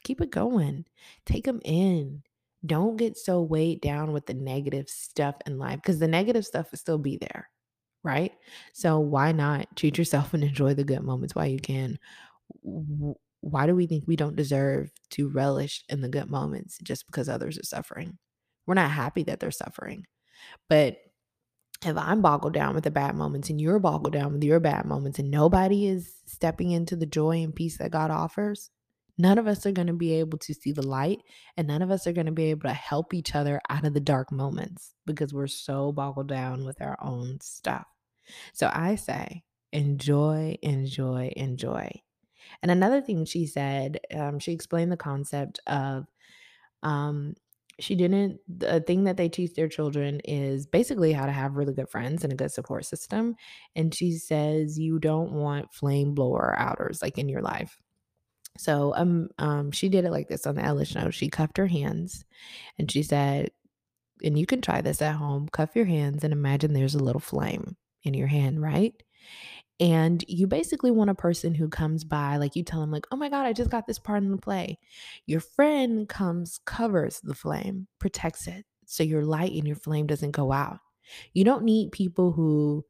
keep 0.02 0.20
it 0.20 0.30
going. 0.30 0.86
Take 1.26 1.44
them 1.44 1.60
in. 1.64 2.22
Don't 2.64 2.96
get 2.96 3.16
so 3.16 3.42
weighed 3.42 3.80
down 3.80 4.12
with 4.12 4.26
the 4.26 4.34
negative 4.34 4.88
stuff 4.88 5.36
in 5.46 5.58
life 5.58 5.76
because 5.76 5.98
the 5.98 6.08
negative 6.08 6.46
stuff 6.46 6.70
will 6.70 6.78
still 6.78 6.98
be 6.98 7.16
there, 7.18 7.48
right? 8.02 8.32
So 8.72 8.98
why 8.98 9.32
not 9.32 9.76
treat 9.76 9.98
yourself 9.98 10.34
and 10.34 10.42
enjoy 10.42 10.74
the 10.74 10.84
good 10.84 11.02
moments 11.02 11.34
while 11.34 11.46
you 11.46 11.60
can? 11.60 11.98
Why 13.40 13.66
do 13.66 13.74
we 13.74 13.86
think 13.86 14.04
we 14.06 14.16
don't 14.16 14.36
deserve 14.36 14.90
to 15.10 15.28
relish 15.28 15.84
in 15.88 16.00
the 16.00 16.08
good 16.08 16.30
moments 16.30 16.78
just 16.82 17.06
because 17.06 17.28
others 17.28 17.58
are 17.58 17.64
suffering? 17.64 18.18
We're 18.66 18.74
not 18.74 18.90
happy 18.90 19.22
that 19.24 19.40
they're 19.40 19.50
suffering. 19.50 20.06
But 20.68 20.98
if 21.84 21.96
I'm 21.96 22.22
boggled 22.22 22.54
down 22.54 22.74
with 22.74 22.84
the 22.84 22.90
bad 22.90 23.14
moments 23.14 23.50
and 23.50 23.60
you're 23.60 23.78
boggled 23.78 24.12
down 24.12 24.32
with 24.32 24.42
your 24.42 24.60
bad 24.60 24.84
moments 24.84 25.18
and 25.18 25.30
nobody 25.30 25.86
is 25.86 26.12
stepping 26.26 26.72
into 26.72 26.96
the 26.96 27.06
joy 27.06 27.42
and 27.42 27.54
peace 27.54 27.78
that 27.78 27.92
God 27.92 28.10
offers, 28.10 28.70
none 29.16 29.38
of 29.38 29.46
us 29.46 29.64
are 29.64 29.72
going 29.72 29.86
to 29.86 29.92
be 29.92 30.14
able 30.14 30.38
to 30.38 30.54
see 30.54 30.72
the 30.72 30.86
light 30.86 31.20
and 31.56 31.68
none 31.68 31.82
of 31.82 31.90
us 31.90 32.06
are 32.06 32.12
going 32.12 32.26
to 32.26 32.32
be 32.32 32.50
able 32.50 32.68
to 32.68 32.74
help 32.74 33.14
each 33.14 33.34
other 33.34 33.60
out 33.70 33.86
of 33.86 33.94
the 33.94 34.00
dark 34.00 34.32
moments 34.32 34.94
because 35.06 35.32
we're 35.32 35.46
so 35.46 35.92
boggled 35.92 36.28
down 36.28 36.64
with 36.64 36.80
our 36.82 36.98
own 37.00 37.38
stuff. 37.40 37.86
So 38.52 38.70
I 38.72 38.96
say, 38.96 39.44
enjoy, 39.72 40.56
enjoy, 40.62 41.32
enjoy. 41.36 42.02
And 42.62 42.70
another 42.70 43.00
thing 43.00 43.24
she 43.24 43.46
said, 43.46 44.00
um, 44.14 44.38
she 44.38 44.52
explained 44.52 44.92
the 44.92 44.96
concept 44.96 45.60
of 45.66 46.06
um, 46.82 47.34
she 47.80 47.94
didn't 47.94 48.40
the 48.48 48.80
thing 48.80 49.04
that 49.04 49.16
they 49.16 49.28
teach 49.28 49.54
their 49.54 49.68
children 49.68 50.20
is 50.24 50.66
basically 50.66 51.12
how 51.12 51.26
to 51.26 51.32
have 51.32 51.56
really 51.56 51.74
good 51.74 51.88
friends 51.88 52.24
and 52.24 52.32
a 52.32 52.36
good 52.36 52.50
support 52.50 52.84
system. 52.84 53.36
And 53.76 53.94
she 53.94 54.12
says 54.12 54.78
you 54.78 54.98
don't 54.98 55.32
want 55.32 55.72
flame 55.72 56.14
blower 56.14 56.54
outers 56.58 57.00
like 57.02 57.18
in 57.18 57.28
your 57.28 57.42
life. 57.42 57.78
So 58.56 58.92
um 58.96 59.28
um 59.38 59.70
she 59.70 59.88
did 59.88 60.04
it 60.04 60.10
like 60.10 60.28
this 60.28 60.46
on 60.46 60.56
the 60.56 60.64
Ellen 60.64 60.84
show 60.84 61.10
she 61.10 61.28
cuffed 61.28 61.58
her 61.58 61.68
hands 61.68 62.24
and 62.78 62.90
she 62.90 63.02
said 63.02 63.50
and 64.24 64.36
you 64.36 64.46
can 64.46 64.60
try 64.60 64.80
this 64.80 65.00
at 65.00 65.14
home. 65.14 65.48
Cuff 65.48 65.76
your 65.76 65.84
hands 65.84 66.24
and 66.24 66.32
imagine 66.32 66.72
there's 66.72 66.96
a 66.96 67.04
little 67.04 67.20
flame 67.20 67.76
in 68.02 68.14
your 68.14 68.26
hand 68.26 68.60
right 68.60 68.94
and 69.80 70.24
you 70.26 70.46
basically 70.46 70.90
want 70.90 71.10
a 71.10 71.14
person 71.14 71.54
who 71.54 71.68
comes 71.68 72.02
by, 72.02 72.36
like 72.36 72.56
you 72.56 72.64
tell 72.64 72.80
them, 72.80 72.90
like, 72.90 73.06
oh 73.12 73.16
my 73.16 73.28
God, 73.28 73.46
I 73.46 73.52
just 73.52 73.70
got 73.70 73.86
this 73.86 73.98
part 73.98 74.22
in 74.22 74.30
the 74.30 74.36
play. 74.36 74.78
Your 75.26 75.40
friend 75.40 76.08
comes, 76.08 76.58
covers 76.64 77.20
the 77.22 77.34
flame, 77.34 77.86
protects 78.00 78.48
it. 78.48 78.64
So 78.86 79.02
your 79.02 79.24
light 79.24 79.52
and 79.52 79.66
your 79.66 79.76
flame 79.76 80.06
doesn't 80.06 80.32
go 80.32 80.50
out. 80.50 80.78
You 81.32 81.44
don't 81.44 81.64
need 81.64 81.92
people 81.92 82.32
who 82.32 82.84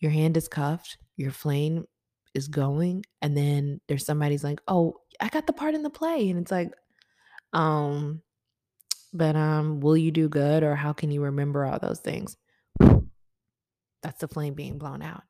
your 0.00 0.10
hand 0.10 0.36
is 0.36 0.48
cuffed, 0.48 0.98
your 1.16 1.30
flame 1.30 1.86
is 2.34 2.48
going, 2.48 3.04
and 3.22 3.36
then 3.36 3.80
there's 3.88 4.04
somebody's 4.04 4.44
like, 4.44 4.60
oh, 4.68 4.96
I 5.20 5.28
got 5.28 5.46
the 5.46 5.52
part 5.52 5.74
in 5.74 5.82
the 5.82 5.90
play. 5.90 6.28
And 6.28 6.38
it's 6.38 6.52
like, 6.52 6.72
um, 7.52 8.22
but 9.12 9.34
um, 9.34 9.80
will 9.80 9.96
you 9.96 10.10
do 10.10 10.28
good 10.28 10.62
or 10.62 10.74
how 10.74 10.92
can 10.92 11.10
you 11.10 11.22
remember 11.22 11.64
all 11.64 11.78
those 11.78 12.00
things? 12.00 12.36
That's 14.02 14.20
the 14.20 14.28
flame 14.28 14.54
being 14.54 14.78
blown 14.78 15.02
out. 15.02 15.22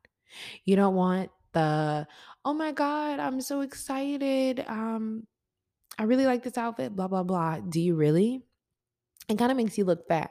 You 0.64 0.76
don't 0.76 0.94
want 0.94 1.30
the, 1.52 2.06
"Oh 2.44 2.54
my 2.54 2.72
god, 2.72 3.20
I'm 3.20 3.40
so 3.40 3.60
excited. 3.60 4.64
Um, 4.68 5.26
I 5.98 6.04
really 6.04 6.26
like 6.26 6.42
this 6.42 6.58
outfit, 6.58 6.94
blah, 6.94 7.08
blah, 7.08 7.22
blah." 7.24 7.60
Do 7.60 7.80
you 7.80 7.94
really? 7.94 8.42
It 9.28 9.38
kinda 9.38 9.54
makes 9.54 9.76
you 9.78 9.84
look 9.84 10.08
fat, 10.08 10.30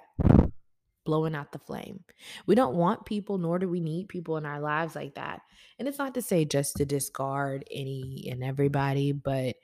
blowing 1.06 1.36
out 1.36 1.52
the 1.52 1.60
flame. 1.60 2.04
We 2.48 2.56
don't 2.56 2.76
want 2.76 3.06
people, 3.06 3.38
nor 3.38 3.60
do 3.60 3.70
we 3.70 3.80
need 3.80 4.10
people 4.10 4.38
in 4.38 4.46
our 4.46 4.60
lives 4.60 4.96
like 4.96 5.16
that. 5.16 5.42
And 5.80 5.88
it's 5.88 6.00
not 6.00 6.14
to 6.16 6.22
say 6.22 6.46
just 6.46 6.78
to 6.78 6.86
discard 6.86 7.66
any 7.72 8.28
and 8.32 8.44
everybody, 8.44 9.12
but 9.12 9.56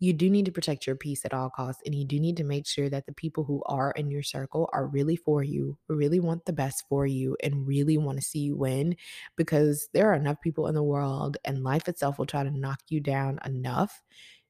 you 0.00 0.14
do 0.14 0.30
need 0.30 0.46
to 0.46 0.52
protect 0.52 0.86
your 0.86 0.96
peace 0.96 1.26
at 1.26 1.34
all 1.34 1.50
costs. 1.50 1.82
And 1.84 1.94
you 1.94 2.06
do 2.06 2.18
need 2.18 2.38
to 2.38 2.44
make 2.44 2.66
sure 2.66 2.88
that 2.88 3.04
the 3.04 3.12
people 3.12 3.44
who 3.44 3.62
are 3.66 3.92
in 3.92 4.10
your 4.10 4.22
circle 4.22 4.68
are 4.72 4.86
really 4.86 5.14
for 5.14 5.42
you, 5.42 5.76
really 5.88 6.20
want 6.20 6.46
the 6.46 6.54
best 6.54 6.84
for 6.88 7.06
you, 7.06 7.36
and 7.42 7.66
really 7.66 7.98
want 7.98 8.18
to 8.18 8.24
see 8.24 8.38
you 8.40 8.56
win 8.56 8.96
because 9.36 9.88
there 9.92 10.10
are 10.10 10.14
enough 10.14 10.40
people 10.40 10.66
in 10.68 10.74
the 10.74 10.82
world 10.82 11.36
and 11.44 11.62
life 11.62 11.86
itself 11.86 12.18
will 12.18 12.26
try 12.26 12.42
to 12.42 12.50
knock 12.50 12.80
you 12.88 12.98
down 12.98 13.38
enough. 13.44 14.02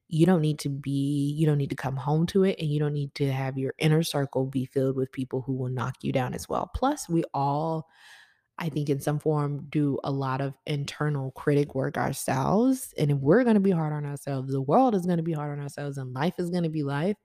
You 0.07 0.25
don't 0.25 0.41
need 0.41 0.59
to 0.59 0.69
be, 0.69 1.35
you 1.37 1.45
don't 1.45 1.57
need 1.57 1.69
to 1.69 1.75
come 1.75 1.97
home 1.97 2.25
to 2.27 2.43
it, 2.43 2.57
and 2.59 2.69
you 2.69 2.79
don't 2.79 2.93
need 2.93 3.13
to 3.15 3.31
have 3.31 3.57
your 3.57 3.73
inner 3.77 4.03
circle 4.03 4.45
be 4.45 4.65
filled 4.65 4.95
with 4.95 5.11
people 5.11 5.41
who 5.41 5.53
will 5.53 5.69
knock 5.69 5.95
you 6.01 6.13
down 6.13 6.33
as 6.33 6.47
well. 6.47 6.71
Plus, 6.73 7.09
we 7.09 7.23
all 7.33 7.87
I 8.57 8.69
think 8.69 8.89
in 8.89 8.99
some 8.99 9.17
form 9.17 9.65
do 9.69 9.99
a 10.03 10.11
lot 10.11 10.39
of 10.39 10.53
internal 10.67 11.31
critic 11.31 11.73
work 11.73 11.97
ourselves. 11.97 12.93
And 12.97 13.09
if 13.09 13.17
we're 13.17 13.43
going 13.43 13.55
to 13.55 13.59
be 13.59 13.71
hard 13.71 13.91
on 13.91 14.05
ourselves, 14.05 14.51
the 14.51 14.61
world 14.61 14.93
is 14.93 15.05
going 15.05 15.17
to 15.17 15.23
be 15.23 15.33
hard 15.33 15.57
on 15.57 15.63
ourselves, 15.63 15.97
and 15.97 16.13
life 16.13 16.35
is 16.37 16.51
going 16.51 16.63
to 16.63 16.69
be 16.69 16.83
life. 16.83 17.17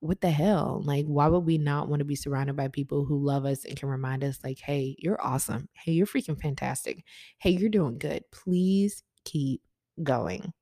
What 0.00 0.20
the 0.20 0.30
hell? 0.30 0.82
Like, 0.84 1.06
why 1.06 1.26
would 1.26 1.40
we 1.40 1.58
not 1.58 1.88
want 1.88 2.00
to 2.00 2.04
be 2.04 2.14
surrounded 2.14 2.54
by 2.54 2.68
people 2.68 3.04
who 3.04 3.18
love 3.18 3.46
us 3.46 3.64
and 3.64 3.76
can 3.76 3.88
remind 3.88 4.22
us, 4.22 4.38
like, 4.44 4.58
hey, 4.58 4.94
you're 4.98 5.20
awesome. 5.20 5.68
Hey, 5.72 5.92
you're 5.92 6.06
freaking 6.06 6.40
fantastic. 6.40 7.02
Hey, 7.38 7.50
you're 7.50 7.70
doing 7.70 7.98
good. 7.98 8.22
Please 8.30 9.02
keep 9.24 9.62
going. 10.02 10.52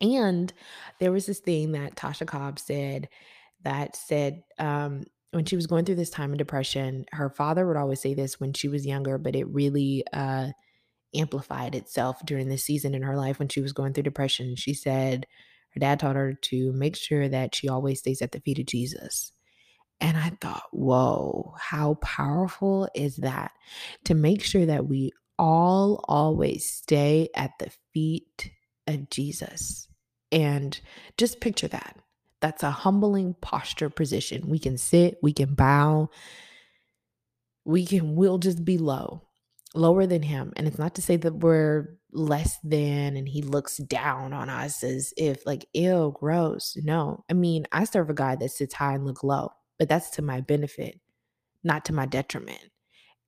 And 0.00 0.52
there 1.00 1.10
was 1.10 1.26
this 1.26 1.40
thing 1.40 1.72
that 1.72 1.96
Tasha 1.96 2.26
Cobb 2.26 2.58
said 2.58 3.08
that 3.62 3.96
said, 3.96 4.42
um, 4.58 5.04
when 5.34 5.44
she 5.44 5.56
was 5.56 5.66
going 5.66 5.84
through 5.84 5.96
this 5.96 6.10
time 6.10 6.32
of 6.32 6.38
depression, 6.38 7.04
her 7.12 7.28
father 7.28 7.66
would 7.66 7.76
always 7.76 8.00
say 8.00 8.14
this 8.14 8.38
when 8.38 8.52
she 8.52 8.68
was 8.68 8.86
younger, 8.86 9.18
but 9.18 9.34
it 9.34 9.48
really 9.48 10.04
uh, 10.12 10.48
amplified 11.14 11.74
itself 11.74 12.24
during 12.24 12.48
this 12.48 12.64
season 12.64 12.94
in 12.94 13.02
her 13.02 13.16
life 13.16 13.38
when 13.38 13.48
she 13.48 13.60
was 13.60 13.72
going 13.72 13.92
through 13.92 14.04
depression. 14.04 14.54
She 14.56 14.74
said 14.74 15.26
her 15.70 15.80
dad 15.80 15.98
taught 15.98 16.16
her 16.16 16.34
to 16.34 16.72
make 16.72 16.96
sure 16.96 17.28
that 17.28 17.54
she 17.54 17.68
always 17.68 17.98
stays 17.98 18.22
at 18.22 18.32
the 18.32 18.40
feet 18.40 18.60
of 18.60 18.66
Jesus. 18.66 19.32
And 20.00 20.16
I 20.16 20.30
thought, 20.40 20.64
whoa, 20.72 21.54
how 21.58 21.94
powerful 21.94 22.88
is 22.94 23.16
that 23.16 23.52
to 24.04 24.14
make 24.14 24.42
sure 24.42 24.66
that 24.66 24.86
we 24.86 25.12
all 25.38 26.04
always 26.06 26.70
stay 26.70 27.28
at 27.34 27.52
the 27.58 27.70
feet 27.92 28.50
of 28.86 29.10
Jesus? 29.10 29.88
And 30.30 30.78
just 31.16 31.40
picture 31.40 31.68
that 31.68 31.96
that's 32.44 32.62
a 32.62 32.70
humbling 32.70 33.34
posture 33.40 33.88
position. 33.88 34.50
We 34.50 34.58
can 34.58 34.76
sit, 34.76 35.16
we 35.22 35.32
can 35.32 35.54
bow, 35.54 36.10
we 37.64 37.86
can, 37.86 38.16
we'll 38.16 38.36
just 38.36 38.66
be 38.66 38.76
low, 38.76 39.22
lower 39.74 40.04
than 40.04 40.20
him. 40.20 40.52
And 40.54 40.66
it's 40.66 40.78
not 40.78 40.96
to 40.96 41.02
say 41.02 41.16
that 41.16 41.36
we're 41.36 41.96
less 42.12 42.58
than 42.62 43.16
and 43.16 43.26
he 43.26 43.40
looks 43.40 43.78
down 43.78 44.34
on 44.34 44.50
us 44.50 44.84
as 44.84 45.14
if 45.16 45.46
like, 45.46 45.64
ew, 45.72 46.14
gross. 46.20 46.76
No. 46.84 47.24
I 47.30 47.32
mean, 47.32 47.64
I 47.72 47.84
serve 47.84 48.10
a 48.10 48.14
guy 48.14 48.36
that 48.36 48.50
sits 48.50 48.74
high 48.74 48.92
and 48.92 49.06
look 49.06 49.24
low, 49.24 49.50
but 49.78 49.88
that's 49.88 50.10
to 50.10 50.20
my 50.20 50.42
benefit, 50.42 51.00
not 51.62 51.86
to 51.86 51.94
my 51.94 52.04
detriment. 52.04 52.70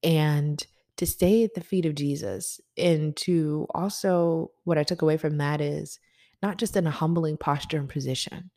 And 0.02 0.62
to 0.98 1.06
stay 1.06 1.42
at 1.42 1.54
the 1.54 1.62
feet 1.62 1.86
of 1.86 1.94
Jesus 1.94 2.60
and 2.76 3.16
to 3.16 3.66
also, 3.74 4.50
what 4.64 4.76
I 4.76 4.82
took 4.82 5.00
away 5.00 5.16
from 5.16 5.38
that 5.38 5.62
is 5.62 5.98
not 6.42 6.58
just 6.58 6.76
in 6.76 6.86
a 6.86 6.90
humbling 6.90 7.38
posture 7.38 7.78
and 7.78 7.88
position, 7.88 8.50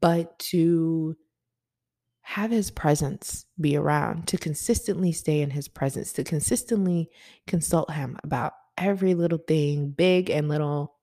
but 0.00 0.38
to 0.38 1.16
have 2.22 2.50
his 2.50 2.70
presence 2.70 3.46
be 3.58 3.76
around, 3.76 4.28
to 4.28 4.36
consistently 4.36 5.12
stay 5.12 5.40
in 5.40 5.50
his 5.50 5.66
presence, 5.66 6.12
to 6.12 6.24
consistently 6.24 7.08
consult 7.46 7.90
him 7.90 8.18
about 8.22 8.52
every 8.76 9.14
little 9.14 9.38
thing, 9.38 9.90
big 9.90 10.28
and 10.28 10.48
little 10.48 10.94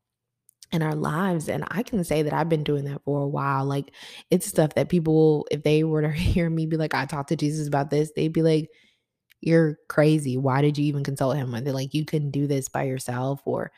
in 0.71 0.83
our 0.83 0.95
lives. 0.95 1.49
And 1.49 1.63
I 1.69 1.83
can 1.83 2.03
say 2.03 2.21
that 2.21 2.33
I've 2.33 2.49
been 2.49 2.63
doing 2.63 2.85
that 2.85 3.03
for 3.05 3.21
a 3.21 3.27
while. 3.27 3.65
Like 3.65 3.91
it's 4.29 4.45
stuff 4.45 4.75
that 4.75 4.89
people, 4.89 5.47
if 5.49 5.63
they 5.63 5.83
were 5.83 6.03
to 6.03 6.11
hear 6.11 6.49
me 6.49 6.65
be 6.65 6.77
like, 6.77 6.93
I 6.93 7.05
talked 7.05 7.29
to 7.29 7.35
Jesus 7.35 7.67
about 7.67 7.89
this, 7.89 8.11
they'd 8.15 8.33
be 8.33 8.43
like, 8.43 8.69
You're 9.41 9.79
crazy. 9.89 10.37
Why 10.37 10.61
did 10.61 10.77
you 10.77 10.85
even 10.85 11.03
consult 11.03 11.37
him? 11.37 11.53
And 11.53 11.65
they're 11.65 11.73
like, 11.73 11.93
You 11.93 12.05
couldn't 12.05 12.31
do 12.31 12.47
this 12.47 12.69
by 12.69 12.83
yourself, 12.83 13.41
or 13.45 13.71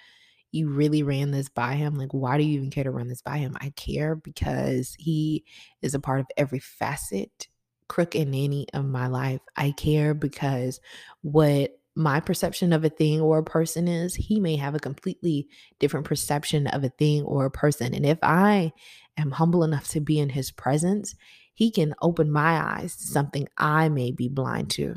you 0.58 0.70
really 0.70 1.04
ran 1.04 1.32
this 1.32 1.50
by 1.50 1.76
him. 1.76 1.96
Like, 1.96 2.13
why 2.13 2.38
do 2.38 2.43
you 2.43 2.56
even 2.56 2.72
care 2.72 2.84
to 2.84 2.91
run 2.91 3.08
this 3.08 3.22
by 3.22 3.38
him? 3.38 3.56
I 3.62 3.70
care 3.76 4.15
because 4.15 4.96
he 4.98 5.46
is 5.82 5.93
a 5.93 6.00
part 6.00 6.20
of 6.20 6.28
every 6.36 6.60
facet, 6.60 7.48
crook 7.88 8.15
and 8.15 8.32
nanny 8.32 8.67
of 8.74 8.86
my 8.86 9.08
life. 9.08 9.41
I 9.56 9.72
care 9.72 10.13
because 10.13 10.80
what 11.22 11.80
my 11.96 12.20
perception 12.20 12.74
of 12.74 12.86
a 12.86 12.89
thing 12.89 13.22
or 13.22 13.39
a 13.39 13.43
person 13.43 13.88
is, 13.88 14.13
he 14.13 14.39
may 14.39 14.56
have 14.56 14.76
a 14.76 14.80
completely 14.80 15.48
different 15.80 16.06
perception 16.06 16.67
of 16.67 16.84
a 16.84 16.89
thing 16.89 17.24
or 17.24 17.46
a 17.46 17.52
person. 17.52 17.93
And 17.93 18.06
if 18.06 18.20
I 18.22 18.72
am 19.17 19.32
humble 19.32 19.63
enough 19.63 19.88
to 19.89 20.00
be 20.00 20.20
in 20.20 20.30
his 20.30 20.52
presence, 20.52 21.15
he 21.56 21.72
can 21.72 21.96
open 22.02 22.32
my 22.32 22.62
eyes 22.62 22.96
to 22.98 23.08
something 23.08 23.48
I 23.58 23.89
may 23.89 24.12
be 24.12 24.30
blind 24.30 24.70
to. 24.72 24.96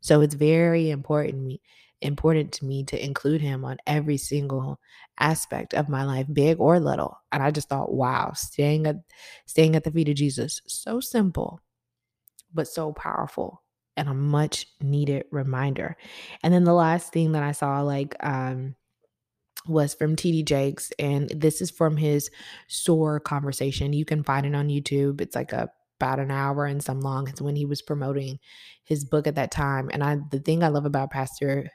So 0.00 0.22
it's 0.22 0.34
very 0.34 0.88
important 0.88 1.60
important 2.02 2.52
to 2.52 2.64
me 2.64 2.84
to 2.84 3.04
include 3.04 3.40
him 3.40 3.64
on 3.64 3.78
every 3.86 4.16
single 4.16 4.80
aspect 5.18 5.74
of 5.74 5.88
my 5.88 6.04
life, 6.04 6.26
big 6.32 6.60
or 6.60 6.80
little. 6.80 7.16
And 7.32 7.42
I 7.42 7.50
just 7.50 7.68
thought, 7.68 7.92
wow, 7.92 8.32
staying 8.34 8.86
at 8.86 8.96
staying 9.46 9.76
at 9.76 9.84
the 9.84 9.90
feet 9.90 10.08
of 10.08 10.14
Jesus, 10.14 10.60
so 10.66 11.00
simple, 11.00 11.60
but 12.52 12.68
so 12.68 12.92
powerful 12.92 13.62
and 13.96 14.08
a 14.08 14.14
much 14.14 14.66
needed 14.80 15.24
reminder. 15.30 15.96
And 16.42 16.54
then 16.54 16.64
the 16.64 16.72
last 16.72 17.12
thing 17.12 17.32
that 17.32 17.42
I 17.42 17.52
saw, 17.52 17.82
like 17.82 18.16
um, 18.24 18.74
was 19.66 19.94
from 19.94 20.16
TD 20.16 20.46
Jakes, 20.46 20.92
and 20.98 21.28
this 21.30 21.60
is 21.60 21.70
from 21.70 21.96
his 21.96 22.30
SOAR 22.68 23.20
conversation. 23.20 23.92
You 23.92 24.04
can 24.04 24.22
find 24.22 24.46
it 24.46 24.54
on 24.54 24.68
YouTube. 24.68 25.20
It's 25.20 25.36
like 25.36 25.52
a 25.52 25.70
about 26.00 26.18
an 26.18 26.30
hour 26.30 26.64
and 26.64 26.82
some 26.82 27.00
long. 27.00 27.28
It's 27.28 27.42
when 27.42 27.56
he 27.56 27.66
was 27.66 27.82
promoting 27.82 28.38
his 28.84 29.04
book 29.04 29.26
at 29.26 29.34
that 29.34 29.50
time. 29.50 29.90
And 29.92 30.02
I 30.02 30.16
the 30.30 30.38
thing 30.38 30.62
I 30.62 30.68
love 30.68 30.86
about 30.86 31.10
Pastor 31.10 31.70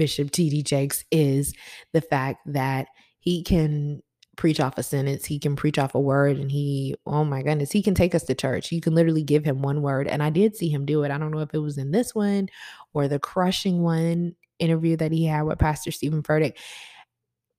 Bishop 0.00 0.30
TD 0.30 0.64
Jakes 0.64 1.04
is 1.10 1.52
the 1.92 2.00
fact 2.00 2.40
that 2.46 2.86
he 3.18 3.42
can 3.42 4.00
preach 4.38 4.60
off 4.60 4.78
a 4.78 4.82
sentence, 4.82 5.26
he 5.26 5.38
can 5.38 5.56
preach 5.56 5.78
off 5.78 5.94
a 5.94 6.00
word, 6.00 6.38
and 6.38 6.50
he, 6.50 6.94
oh 7.04 7.22
my 7.22 7.42
goodness, 7.42 7.70
he 7.70 7.82
can 7.82 7.94
take 7.94 8.14
us 8.14 8.22
to 8.22 8.34
church. 8.34 8.72
You 8.72 8.80
can 8.80 8.94
literally 8.94 9.22
give 9.22 9.44
him 9.44 9.60
one 9.60 9.82
word. 9.82 10.08
And 10.08 10.22
I 10.22 10.30
did 10.30 10.56
see 10.56 10.70
him 10.70 10.86
do 10.86 11.02
it. 11.02 11.10
I 11.10 11.18
don't 11.18 11.32
know 11.32 11.40
if 11.40 11.52
it 11.52 11.58
was 11.58 11.76
in 11.76 11.90
this 11.90 12.14
one 12.14 12.48
or 12.94 13.08
the 13.08 13.18
crushing 13.18 13.82
one 13.82 14.36
interview 14.58 14.96
that 14.96 15.12
he 15.12 15.26
had 15.26 15.42
with 15.42 15.58
Pastor 15.58 15.90
Steven 15.90 16.22
Furtick 16.22 16.56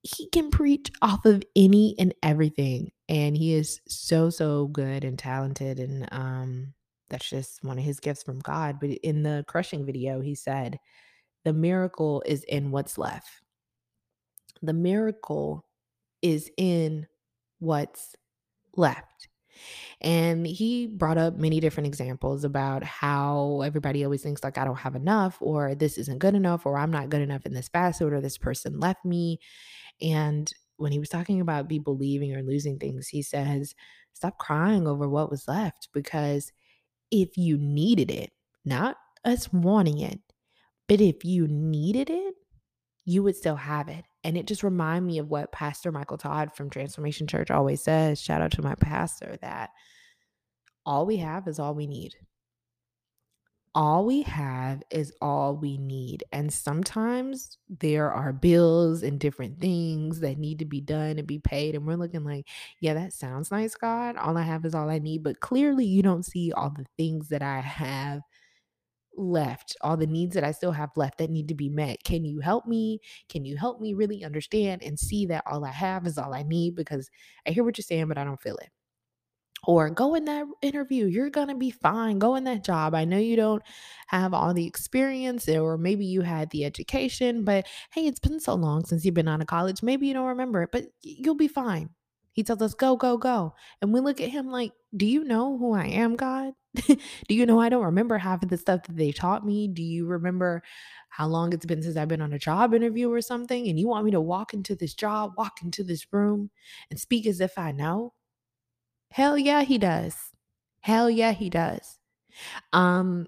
he 0.03 0.27
can 0.29 0.49
preach 0.49 0.91
off 1.01 1.25
of 1.25 1.43
any 1.55 1.95
and 1.99 2.13
everything 2.23 2.91
and 3.07 3.37
he 3.37 3.53
is 3.53 3.81
so 3.87 4.29
so 4.29 4.67
good 4.67 5.03
and 5.03 5.19
talented 5.19 5.79
and 5.79 6.07
um 6.11 6.73
that's 7.09 7.29
just 7.29 7.63
one 7.63 7.77
of 7.77 7.83
his 7.83 7.99
gifts 7.99 8.23
from 8.23 8.39
God 8.39 8.79
but 8.79 8.89
in 8.89 9.21
the 9.21 9.45
crushing 9.47 9.85
video 9.85 10.19
he 10.21 10.33
said 10.33 10.79
the 11.43 11.53
miracle 11.53 12.23
is 12.25 12.43
in 12.43 12.71
what's 12.71 12.97
left. 12.97 13.41
The 14.61 14.73
miracle 14.73 15.65
is 16.21 16.49
in 16.57 17.07
what's 17.59 18.15
left. 18.75 19.27
And 19.99 20.45
he 20.47 20.87
brought 20.87 21.17
up 21.17 21.35
many 21.35 21.59
different 21.59 21.87
examples 21.87 22.43
about 22.43 22.83
how 22.83 23.61
everybody 23.61 24.03
always 24.03 24.23
thinks 24.23 24.43
like 24.43 24.57
I 24.57 24.65
don't 24.65 24.77
have 24.77 24.95
enough 24.95 25.37
or 25.39 25.75
this 25.75 25.97
isn't 25.97 26.19
good 26.19 26.35
enough 26.35 26.65
or 26.65 26.77
I'm 26.77 26.91
not 26.91 27.09
good 27.09 27.21
enough 27.21 27.45
in 27.45 27.53
this 27.53 27.67
facet 27.67 28.11
or 28.11 28.21
this 28.21 28.37
person 28.37 28.79
left 28.79 29.03
me. 29.05 29.39
And 30.01 30.51
when 30.77 30.91
he 30.91 30.99
was 30.99 31.09
talking 31.09 31.41
about 31.41 31.69
people 31.69 31.95
leaving 31.97 32.35
or 32.35 32.41
losing 32.41 32.79
things, 32.79 33.07
he 33.07 33.21
says, 33.21 33.75
stop 34.13 34.37
crying 34.37 34.87
over 34.87 35.07
what 35.07 35.29
was 35.29 35.47
left 35.47 35.89
because 35.93 36.51
if 37.11 37.37
you 37.37 37.57
needed 37.57 38.09
it, 38.09 38.31
not 38.65 38.97
us 39.25 39.51
wanting 39.53 39.99
it, 39.99 40.19
but 40.91 40.99
if 40.99 41.23
you 41.23 41.47
needed 41.47 42.09
it, 42.09 42.33
you 43.05 43.23
would 43.23 43.37
still 43.37 43.55
have 43.55 43.87
it. 43.87 44.03
And 44.25 44.35
it 44.35 44.45
just 44.45 44.61
reminded 44.61 45.07
me 45.07 45.19
of 45.19 45.29
what 45.29 45.53
Pastor 45.53 45.89
Michael 45.89 46.17
Todd 46.17 46.53
from 46.53 46.69
Transformation 46.69 47.27
Church 47.27 47.49
always 47.49 47.81
says. 47.81 48.21
Shout 48.21 48.41
out 48.41 48.51
to 48.51 48.61
my 48.61 48.75
pastor 48.75 49.37
that 49.41 49.69
all 50.85 51.05
we 51.05 51.15
have 51.15 51.47
is 51.47 51.59
all 51.59 51.73
we 51.73 51.87
need 51.87 52.15
all 53.73 54.05
we 54.05 54.21
have 54.23 54.83
is 54.91 55.13
all 55.21 55.55
we 55.55 55.77
need. 55.77 56.23
And 56.31 56.51
sometimes 56.51 57.57
there 57.69 58.11
are 58.11 58.33
bills 58.33 59.01
and 59.01 59.19
different 59.19 59.61
things 59.61 60.19
that 60.19 60.37
need 60.37 60.59
to 60.59 60.65
be 60.65 60.81
done 60.81 61.17
and 61.17 61.27
be 61.27 61.39
paid. 61.39 61.75
And 61.75 61.85
we're 61.85 61.95
looking 61.95 62.25
like, 62.25 62.47
yeah, 62.81 62.93
that 62.95 63.13
sounds 63.13 63.49
nice, 63.49 63.75
God. 63.75 64.17
All 64.17 64.37
I 64.37 64.41
have 64.41 64.65
is 64.65 64.75
all 64.75 64.89
I 64.89 64.99
need. 64.99 65.23
But 65.23 65.39
clearly, 65.39 65.85
you 65.85 66.01
don't 66.01 66.25
see 66.25 66.51
all 66.51 66.69
the 66.69 66.85
things 66.97 67.29
that 67.29 67.41
I 67.41 67.61
have 67.61 68.21
left, 69.15 69.75
all 69.81 69.97
the 69.97 70.07
needs 70.07 70.35
that 70.35 70.43
I 70.43 70.51
still 70.51 70.71
have 70.71 70.91
left 70.95 71.17
that 71.19 71.29
need 71.29 71.47
to 71.49 71.55
be 71.55 71.69
met. 71.69 72.03
Can 72.03 72.25
you 72.25 72.39
help 72.39 72.65
me? 72.65 72.99
Can 73.29 73.45
you 73.45 73.57
help 73.57 73.81
me 73.81 73.93
really 73.93 74.23
understand 74.23 74.83
and 74.83 74.99
see 74.99 75.25
that 75.27 75.43
all 75.45 75.65
I 75.65 75.71
have 75.71 76.07
is 76.07 76.17
all 76.17 76.33
I 76.33 76.43
need? 76.43 76.75
Because 76.75 77.09
I 77.45 77.51
hear 77.51 77.63
what 77.63 77.77
you're 77.77 77.83
saying, 77.83 78.07
but 78.07 78.17
I 78.17 78.23
don't 78.23 78.41
feel 78.41 78.57
it 78.57 78.69
or 79.63 79.89
go 79.89 80.15
in 80.15 80.25
that 80.25 80.45
interview. 80.61 81.05
You're 81.05 81.29
going 81.29 81.49
to 81.49 81.55
be 81.55 81.71
fine. 81.71 82.19
Go 82.19 82.35
in 82.35 82.43
that 82.45 82.63
job. 82.63 82.95
I 82.95 83.05
know 83.05 83.17
you 83.17 83.35
don't 83.35 83.61
have 84.07 84.33
all 84.33 84.53
the 84.53 84.65
experience, 84.65 85.47
eh, 85.47 85.59
or 85.59 85.77
maybe 85.77 86.05
you 86.05 86.21
had 86.21 86.49
the 86.49 86.65
education, 86.65 87.43
but 87.43 87.67
hey, 87.91 88.07
it's 88.07 88.19
been 88.19 88.39
so 88.39 88.55
long 88.55 88.85
since 88.85 89.05
you've 89.05 89.13
been 89.13 89.27
out 89.27 89.41
of 89.41 89.47
college. 89.47 89.83
Maybe 89.83 90.07
you 90.07 90.13
don't 90.13 90.27
remember 90.27 90.63
it, 90.63 90.71
but 90.71 90.85
you'll 91.01 91.35
be 91.35 91.47
fine. 91.47 91.89
He 92.33 92.43
tells 92.43 92.61
us, 92.61 92.73
go, 92.73 92.95
go, 92.95 93.17
go. 93.17 93.55
And 93.81 93.93
we 93.93 93.99
look 93.99 94.21
at 94.21 94.29
him 94.29 94.47
like, 94.49 94.71
do 94.95 95.05
you 95.05 95.23
know 95.23 95.57
who 95.57 95.73
I 95.73 95.85
am, 95.85 96.15
God? 96.15 96.53
do 96.87 97.35
you 97.35 97.45
know 97.45 97.59
I 97.59 97.69
don't 97.69 97.83
remember 97.85 98.17
half 98.17 98.43
of 98.43 98.49
the 98.49 98.57
stuff 98.57 98.83
that 98.83 98.95
they 98.95 99.11
taught 99.11 99.45
me? 99.45 99.67
Do 99.67 99.83
you 99.83 100.05
remember 100.07 100.63
how 101.09 101.27
long 101.27 101.53
it's 101.53 101.65
been 101.65 101.83
since 101.83 101.97
I've 101.97 102.07
been 102.07 102.21
on 102.21 102.33
a 102.33 102.39
job 102.39 102.73
interview 102.73 103.11
or 103.11 103.21
something? 103.21 103.67
And 103.67 103.79
you 103.79 103.87
want 103.87 104.05
me 104.05 104.11
to 104.11 104.21
walk 104.21 104.53
into 104.53 104.75
this 104.75 104.93
job, 104.93 105.33
walk 105.37 105.61
into 105.63 105.83
this 105.83 106.05
room, 106.13 106.49
and 106.89 106.99
speak 106.99 107.25
as 107.27 107.41
if 107.41 107.57
I 107.57 107.71
know? 107.71 108.13
Hell 109.11 109.37
yeah, 109.37 109.63
he 109.63 109.77
does. 109.77 110.15
Hell 110.81 111.09
yeah, 111.09 111.33
he 111.33 111.49
does. 111.49 111.99
Um, 112.73 113.27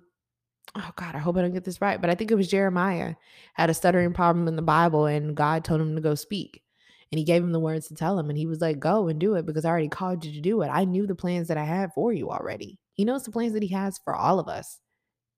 oh 0.76 0.92
God, 0.96 1.16
I 1.16 1.20
hope 1.20 1.38
I 1.38 1.42
don't 1.42 1.54
get 1.54 1.66
this 1.66 1.82
right, 1.82 2.02
but 2.02 2.10
I 2.10 2.16
think 2.16 2.32
it 2.32 2.36
was 2.36 2.48
Jeremiah 2.50 3.16
had 3.54 3.70
a 3.70 3.74
stuttering 3.74 4.14
problem 4.14 4.48
in 4.48 4.56
the 4.56 4.62
Bible, 4.62 5.06
and 5.06 5.36
God 5.36 5.66
told 5.66 5.82
him 5.82 5.96
to 5.96 6.02
go 6.02 6.16
speak. 6.16 6.64
And 7.12 7.20
he 7.20 7.26
gave 7.26 7.44
him 7.44 7.52
the 7.52 7.60
words 7.60 7.88
to 7.90 7.96
tell 7.96 8.18
him, 8.18 8.30
and 8.30 8.38
he 8.38 8.48
was 8.48 8.62
like, 8.62 8.80
Go 8.80 9.08
and 9.08 9.20
do 9.20 9.36
it 9.36 9.46
because 9.46 9.66
I 9.66 9.70
already 9.70 9.90
called 9.90 10.26
you 10.26 10.34
to 10.34 10.42
do 10.42 10.62
it. 10.64 10.70
I 10.70 10.86
knew 10.86 11.08
the 11.08 11.16
plans 11.16 11.48
that 11.50 11.58
I 11.58 11.66
had 11.66 11.94
for 11.94 12.12
you 12.14 12.32
already. 12.32 12.80
He 12.94 13.06
knows 13.06 13.24
the 13.24 13.32
plans 13.32 13.54
that 13.54 13.64
he 13.64 13.74
has 13.74 14.00
for 14.04 14.16
all 14.16 14.40
of 14.40 14.48
us. 14.48 14.80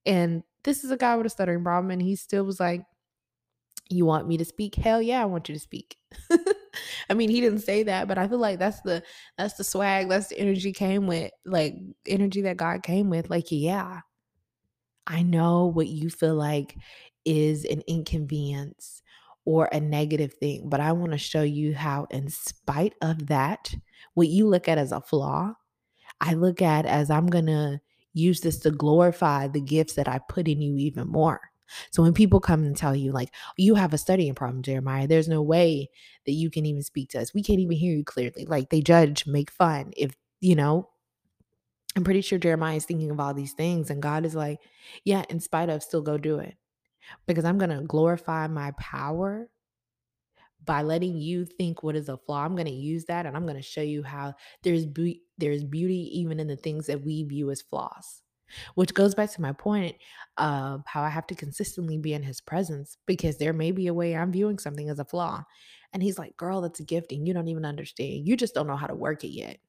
And 0.06 0.44
this 0.64 0.84
is 0.84 0.92
a 0.92 0.98
guy 0.98 1.16
with 1.16 1.26
a 1.26 1.30
stuttering 1.30 1.64
problem, 1.64 1.92
and 1.92 2.02
he 2.02 2.16
still 2.16 2.44
was 2.44 2.60
like, 2.60 2.82
You 3.90 4.06
want 4.06 4.28
me 4.28 4.38
to 4.38 4.46
speak? 4.46 4.76
Hell 4.76 5.02
yeah, 5.02 5.22
I 5.22 5.26
want 5.26 5.50
you 5.50 5.56
to 5.56 5.62
speak. 5.62 5.98
I 7.10 7.14
mean, 7.14 7.30
he 7.30 7.42
didn't 7.42 7.60
say 7.60 7.84
that, 7.84 8.08
but 8.08 8.18
I 8.18 8.28
feel 8.28 8.40
like 8.40 8.60
that's 8.60 8.82
the 8.82 9.04
that's 9.38 9.56
the 9.56 9.64
swag, 9.64 10.10
that's 10.10 10.28
the 10.28 10.40
energy 10.40 10.74
came 10.74 11.08
with, 11.08 11.32
like 11.46 11.76
energy 12.08 12.42
that 12.42 12.58
God 12.58 12.84
came 12.84 13.10
with. 13.10 13.30
Like, 13.30 13.46
yeah, 13.50 14.02
I 15.08 15.22
know 15.24 15.68
what 15.68 15.88
you 15.88 16.10
feel 16.10 16.36
like 16.36 16.76
is 17.26 17.66
an 17.66 17.82
inconvenience 17.88 19.02
or 19.46 19.70
a 19.72 19.80
negative 19.80 20.34
thing, 20.34 20.70
but 20.70 20.80
I 20.80 20.92
want 20.92 21.12
to 21.12 21.18
show 21.18 21.44
you 21.44 21.76
how, 21.76 22.08
in 22.10 22.30
spite 22.30 22.94
of 23.02 23.28
that, 23.28 23.74
what 24.16 24.28
you 24.28 24.48
look 24.48 24.68
at 24.68 24.80
as 24.80 24.92
a 24.92 25.02
flaw, 25.02 25.54
I 26.22 26.34
look 26.34 26.62
at 26.62 26.86
as 26.86 27.10
I'm 27.10 27.28
gonna 27.28 27.82
use 28.14 28.42
this 28.42 28.58
to 28.60 28.72
glorify 28.72 29.48
the 29.48 29.62
gifts 29.62 29.94
that 29.96 30.08
I 30.08 30.20
put 30.30 30.48
in 30.48 30.62
you 30.62 30.78
even 30.78 31.08
more. 31.08 31.42
So 31.92 32.04
when 32.04 32.14
people 32.14 32.40
come 32.40 32.64
and 32.64 32.78
tell 32.78 32.96
you, 32.96 33.12
like, 33.12 33.34
you 33.58 33.76
have 33.76 33.94
a 33.94 33.98
studying 33.98 34.36
problem, 34.36 34.62
Jeremiah, 34.64 35.08
there's 35.08 35.28
no 35.28 35.42
way 35.42 35.90
that 36.26 36.32
you 36.32 36.50
can 36.50 36.66
even 36.66 36.84
speak 36.84 37.10
to 37.10 37.20
us. 37.20 37.34
We 37.34 37.44
can't 37.44 37.60
even 37.60 37.78
hear 37.78 37.96
you 37.96 38.04
clearly. 38.04 38.46
Like 38.46 38.70
they 38.70 38.82
judge, 38.82 39.26
make 39.26 39.52
fun. 39.52 39.92
If, 39.98 40.16
you 40.42 40.56
know, 40.56 40.90
I'm 41.96 42.04
pretty 42.04 42.22
sure 42.22 42.38
Jeremiah 42.38 42.76
is 42.76 42.86
thinking 42.86 43.10
of 43.10 43.20
all 43.20 43.34
these 43.34 43.54
things. 43.54 43.90
And 43.90 44.02
God 44.02 44.26
is 44.26 44.36
like, 44.36 44.60
yeah, 45.04 45.24
in 45.30 45.40
spite 45.40 45.70
of, 45.70 45.82
still 45.82 46.02
go 46.02 46.18
do 46.18 46.40
it. 46.40 46.56
Because 47.26 47.46
I'm 47.46 47.58
going 47.58 47.70
to 47.70 47.84
glorify 47.84 48.48
my 48.48 48.72
power 48.78 49.50
by 50.66 50.82
letting 50.82 51.18
you 51.18 51.46
think 51.46 51.84
what 51.84 51.96
is 51.96 52.10
a 52.10 52.18
flaw. 52.18 52.44
I'm 52.44 52.56
going 52.56 52.68
to 52.68 52.74
use 52.74 53.06
that 53.06 53.26
and 53.26 53.36
I'm 53.36 53.44
going 53.46 53.58
to 53.58 53.62
show 53.62 53.82
you 53.82 54.04
how 54.04 54.34
there's 54.64 54.86
be- 54.86 55.24
there's 55.38 55.64
beauty 55.64 56.20
even 56.20 56.40
in 56.40 56.48
the 56.48 56.56
things 56.56 56.88
that 56.88 57.04
we 57.04 57.24
view 57.24 57.52
as 57.52 57.62
flaws. 57.62 58.22
Which 58.76 58.94
goes 58.94 59.16
back 59.16 59.32
to 59.32 59.42
my 59.42 59.54
point 59.54 59.98
of 60.38 60.86
how 60.86 61.02
I 61.02 61.10
have 61.10 61.26
to 61.28 61.36
consistently 61.36 61.98
be 61.98 62.14
in 62.14 62.22
his 62.24 62.42
presence 62.42 62.98
because 63.08 63.38
there 63.38 63.54
may 63.54 63.72
be 63.72 63.88
a 63.88 63.94
way 63.94 64.16
I'm 64.16 64.32
viewing 64.32 64.60
something 64.60 64.88
as 64.88 65.00
a 65.00 65.06
flaw. 65.06 65.44
And 65.92 66.04
he's 66.04 66.20
like, 66.20 66.38
girl, 66.38 66.62
that's 66.62 66.80
a 66.80 66.84
gift 66.84 67.12
and 67.12 67.28
you 67.28 67.34
don't 67.34 67.48
even 67.48 67.66
understand. 67.66 68.28
You 68.28 68.38
just 68.38 68.54
don't 68.54 68.68
know 68.68 68.76
how 68.76 68.88
to 68.88 68.96
work 68.96 69.24
it 69.24 69.30
yet. 69.30 69.60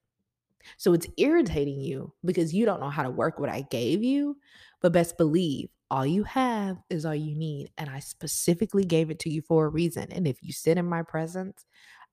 So 0.79 0.93
it's 0.93 1.07
irritating 1.17 1.81
you 1.81 2.15
because 2.25 2.55
you 2.55 2.65
don't 2.67 2.81
know 2.81 2.91
how 2.91 3.03
to 3.03 3.11
work 3.11 3.39
what 3.39 3.49
I 3.49 3.63
gave 3.63 4.03
you. 4.03 4.39
But 4.81 4.93
best 4.93 5.17
believe 5.17 5.71
all 5.91 6.07
you 6.07 6.25
have 6.25 6.79
is 6.91 7.07
all 7.07 7.15
you 7.15 7.35
need. 7.35 7.71
And 7.79 7.89
I 7.89 8.01
specifically 8.01 8.85
gave 8.85 9.11
it 9.11 9.21
to 9.21 9.31
you 9.31 9.43
for 9.43 9.67
a 9.67 9.71
reason. 9.71 10.11
And 10.11 10.27
if 10.27 10.43
you 10.43 10.53
sit 10.53 10.79
in 10.79 10.87
my 10.87 11.03
presence, 11.03 11.65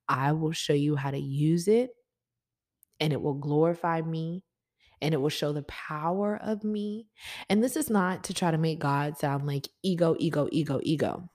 I 0.07 0.33
will 0.33 0.51
show 0.51 0.73
you 0.73 0.95
how 0.95 1.11
to 1.11 1.19
use 1.19 1.67
it 1.67 1.91
and 2.99 3.13
it 3.13 3.21
will 3.21 3.33
glorify 3.33 4.01
me 4.01 4.43
and 5.01 5.13
it 5.13 5.17
will 5.17 5.29
show 5.29 5.51
the 5.51 5.63
power 5.63 6.39
of 6.41 6.63
me. 6.63 7.07
And 7.49 7.63
this 7.63 7.75
is 7.75 7.89
not 7.89 8.23
to 8.25 8.33
try 8.33 8.51
to 8.51 8.57
make 8.57 8.79
God 8.79 9.17
sound 9.17 9.45
like 9.45 9.67
ego, 9.81 10.15
ego, 10.19 10.47
ego, 10.51 10.79
ego. 10.83 11.29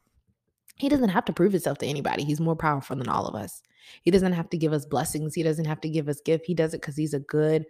He 0.77 0.89
doesn't 0.89 1.11
have 1.11 1.25
to 1.27 1.33
prove 1.33 1.53
himself 1.53 1.79
to 1.79 1.87
anybody. 1.87 2.25
He's 2.25 2.41
more 2.41 2.57
powerful 2.57 2.97
than 2.97 3.09
all 3.09 3.27
of 3.27 3.35
us. 3.35 3.63
He 4.03 4.11
doesn't 4.11 4.33
have 4.33 4.49
to 4.51 4.57
give 4.57 4.73
us 4.73 4.87
blessings. 4.87 5.35
He 5.35 5.43
doesn't 5.43 5.65
have 5.65 5.81
to 5.81 5.89
give 5.89 6.09
us 6.09 6.21
gift. 6.21 6.47
He 6.47 6.55
does 6.55 6.73
it 6.73 6.81
because 6.81 6.97
he's 6.97 7.15
a 7.15 7.21
good, 7.21 7.67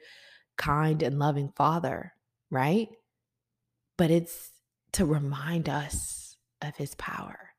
kind, 0.57 1.02
and 1.02 1.18
loving 1.18 1.50
father, 1.57 2.12
right? 2.50 2.88
But 3.96 4.11
it's 4.11 4.50
to 4.92 5.05
remind 5.05 5.68
us 5.68 6.37
of 6.62 6.77
his 6.77 6.94
power. 6.94 7.51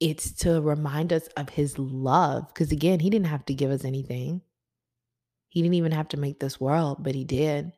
It's 0.00 0.32
to 0.42 0.60
remind 0.60 1.12
us 1.12 1.26
of 1.36 1.50
his 1.50 1.78
love. 1.78 2.48
Because 2.48 2.72
again, 2.72 3.00
he 3.00 3.10
didn't 3.10 3.26
have 3.26 3.44
to 3.46 3.54
give 3.54 3.70
us 3.70 3.84
anything. 3.84 4.42
He 5.48 5.62
didn't 5.62 5.74
even 5.74 5.92
have 5.92 6.08
to 6.08 6.18
make 6.18 6.38
this 6.38 6.60
world, 6.60 6.98
but 7.00 7.14
he 7.14 7.24
did. 7.24 7.72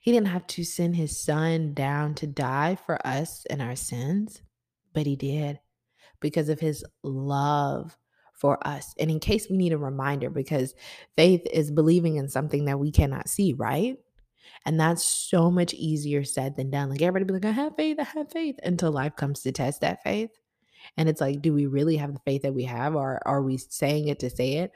He 0.00 0.12
didn't 0.12 0.28
have 0.28 0.46
to 0.48 0.64
send 0.64 0.96
his 0.96 1.18
son 1.18 1.74
down 1.74 2.14
to 2.16 2.26
die 2.26 2.76
for 2.86 3.04
us 3.06 3.44
and 3.50 3.60
our 3.60 3.76
sins, 3.76 4.40
but 4.94 5.06
he 5.06 5.16
did 5.16 5.58
because 6.20 6.48
of 6.48 6.60
his 6.60 6.84
love 7.02 7.96
for 8.32 8.64
us. 8.66 8.94
And 8.98 9.10
in 9.10 9.20
case 9.20 9.48
we 9.50 9.56
need 9.56 9.72
a 9.72 9.78
reminder, 9.78 10.30
because 10.30 10.74
faith 11.16 11.46
is 11.52 11.70
believing 11.70 12.16
in 12.16 12.28
something 12.28 12.66
that 12.66 12.78
we 12.78 12.90
cannot 12.90 13.28
see, 13.28 13.54
right? 13.54 13.98
And 14.64 14.78
that's 14.80 15.04
so 15.04 15.50
much 15.50 15.74
easier 15.74 16.24
said 16.24 16.56
than 16.56 16.70
done. 16.70 16.90
Like 16.90 17.02
everybody 17.02 17.24
be 17.24 17.32
like, 17.34 17.44
I 17.44 17.62
have 17.62 17.76
faith, 17.76 17.98
I 18.00 18.04
have 18.04 18.30
faith 18.30 18.56
until 18.62 18.92
life 18.92 19.16
comes 19.16 19.42
to 19.42 19.52
test 19.52 19.80
that 19.82 20.02
faith. 20.02 20.30
And 20.96 21.08
it's 21.08 21.20
like, 21.20 21.42
do 21.42 21.52
we 21.52 21.66
really 21.66 21.96
have 21.96 22.12
the 22.12 22.20
faith 22.20 22.42
that 22.42 22.54
we 22.54 22.64
have, 22.64 22.94
or 22.94 23.20
are 23.26 23.42
we 23.42 23.56
saying 23.56 24.08
it 24.08 24.20
to 24.20 24.30
say 24.30 24.54
it? 24.54 24.72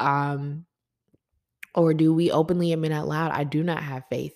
Um, 0.00 0.66
or 1.74 1.94
do 1.94 2.12
we 2.12 2.30
openly 2.30 2.72
admit 2.72 2.92
out 2.92 3.08
loud, 3.08 3.30
I 3.30 3.44
do 3.44 3.62
not 3.62 3.82
have 3.82 4.04
faith 4.10 4.34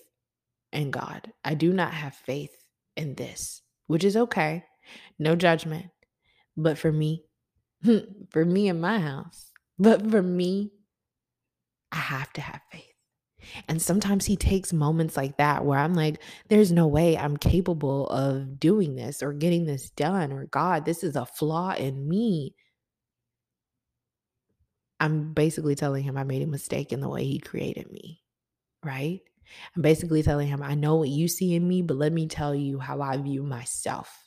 in 0.71 0.91
God. 0.91 1.31
I 1.43 1.53
do 1.53 1.73
not 1.73 1.93
have 1.93 2.15
faith 2.15 2.55
in 2.95 3.15
this, 3.15 3.61
which 3.87 4.03
is 4.03 4.15
okay. 4.15 4.63
No 5.19 5.35
judgment. 5.35 5.87
But 6.55 6.77
for 6.77 6.91
me, 6.91 7.25
for 8.29 8.45
me 8.45 8.69
in 8.69 8.79
my 8.79 8.99
house, 8.99 9.51
but 9.77 10.09
for 10.09 10.21
me, 10.21 10.71
I 11.91 11.97
have 11.97 12.31
to 12.33 12.41
have 12.41 12.61
faith. 12.71 12.94
And 13.67 13.81
sometimes 13.81 14.25
he 14.25 14.35
takes 14.35 14.73
moments 14.73 15.17
like 15.17 15.37
that 15.37 15.65
where 15.65 15.79
I'm 15.79 15.93
like, 15.93 16.21
there's 16.49 16.71
no 16.71 16.87
way 16.87 17.17
I'm 17.17 17.37
capable 17.37 18.07
of 18.07 18.59
doing 18.59 18.95
this 18.95 19.21
or 19.23 19.33
getting 19.33 19.65
this 19.65 19.89
done, 19.91 20.31
or 20.31 20.45
God, 20.45 20.85
this 20.85 21.03
is 21.03 21.15
a 21.15 21.25
flaw 21.25 21.73
in 21.73 22.07
me. 22.07 22.55
I'm 24.99 25.33
basically 25.33 25.75
telling 25.75 26.03
him 26.03 26.17
I 26.17 26.23
made 26.23 26.41
a 26.41 26.47
mistake 26.47 26.91
in 26.91 27.01
the 27.01 27.09
way 27.09 27.25
he 27.25 27.39
created 27.39 27.91
me, 27.91 28.21
right? 28.83 29.19
I'm 29.75 29.81
basically 29.81 30.23
telling 30.23 30.47
him, 30.47 30.63
I 30.63 30.75
know 30.75 30.95
what 30.95 31.09
you 31.09 31.27
see 31.27 31.53
in 31.53 31.67
me, 31.67 31.81
but 31.81 31.97
let 31.97 32.13
me 32.13 32.27
tell 32.27 32.55
you 32.55 32.79
how 32.79 33.01
I 33.01 33.17
view 33.17 33.43
myself. 33.43 34.25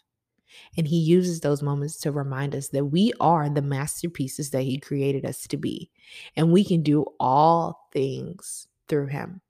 And 0.76 0.86
he 0.86 0.98
uses 0.98 1.40
those 1.40 1.62
moments 1.62 1.98
to 2.00 2.12
remind 2.12 2.54
us 2.54 2.68
that 2.68 2.86
we 2.86 3.12
are 3.20 3.48
the 3.48 3.62
masterpieces 3.62 4.50
that 4.50 4.62
he 4.62 4.78
created 4.78 5.24
us 5.24 5.46
to 5.48 5.56
be. 5.56 5.90
And 6.36 6.52
we 6.52 6.64
can 6.64 6.82
do 6.82 7.04
all 7.20 7.88
things 7.92 8.66
through 8.88 9.06
him. 9.06 9.40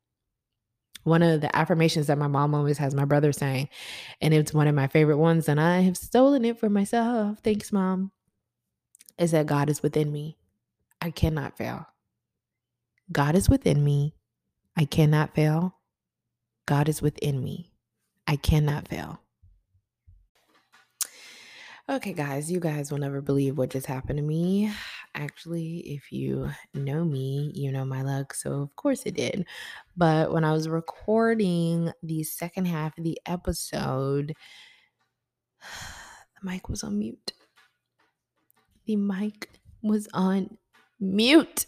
One 1.05 1.23
of 1.23 1.41
the 1.41 1.55
affirmations 1.57 2.09
that 2.09 2.19
my 2.19 2.27
mom 2.27 2.55
always 2.55 2.79
has 2.79 2.95
my 2.95 3.05
brother 3.05 3.33
saying, 3.33 3.69
and 4.21 4.35
it's 4.35 4.53
one 4.53 4.67
of 4.67 4.75
my 4.75 4.89
favorite 4.89 5.17
ones, 5.17 5.49
and 5.49 5.61
I 5.61 5.81
have 5.81 5.97
stolen 5.97 6.45
it 6.45 6.59
for 6.59 6.69
myself. 6.69 7.39
Thanks, 7.43 7.73
mom. 7.73 8.13
Is 9.17 9.31
that 9.31 9.47
God 9.47 9.71
is 9.71 9.83
within 9.83 10.13
me. 10.13 10.37
I 11.01 11.11
cannot 11.11 11.57
fail. 11.57 11.87
God 13.11 13.35
is 13.35 13.49
within 13.49 13.83
me. 13.83 14.15
I 14.77 14.85
cannot 14.85 15.35
fail. 15.35 15.77
God 16.67 16.89
is 16.89 17.01
within 17.01 17.43
me. 17.43 17.73
I 18.27 18.37
cannot 18.37 18.89
fail. 18.89 19.21
Okay, 21.89 22.13
guys, 22.13 22.53
you 22.53 22.61
guys 22.61 22.91
will 22.91 22.99
never 22.99 23.23
believe 23.23 23.57
what 23.57 23.71
just 23.71 23.87
happened 23.87 24.19
to 24.19 24.23
me. 24.23 24.71
Actually, 25.15 25.79
if 25.81 26.13
you 26.13 26.51
know 26.75 27.05
me, 27.05 27.51
you 27.55 27.73
know 27.73 27.85
my 27.85 28.03
luck. 28.03 28.35
So, 28.35 28.63
of 28.63 28.77
course, 28.77 29.03
it 29.05 29.15
did. 29.15 29.47
But 29.97 30.33
when 30.33 30.45
I 30.45 30.53
was 30.53 30.69
recording 30.69 31.93
the 32.03 32.23
second 32.23 32.67
half 32.67 32.97
of 32.99 33.05
the 33.05 33.19
episode, 33.27 34.35
the 35.61 36.49
mic 36.51 36.69
was 36.69 36.83
on 36.85 36.99
mute. 36.99 37.33
The 38.87 38.97
mic 38.97 39.51
was 39.83 40.09
on 40.15 40.57
mute. 41.01 41.67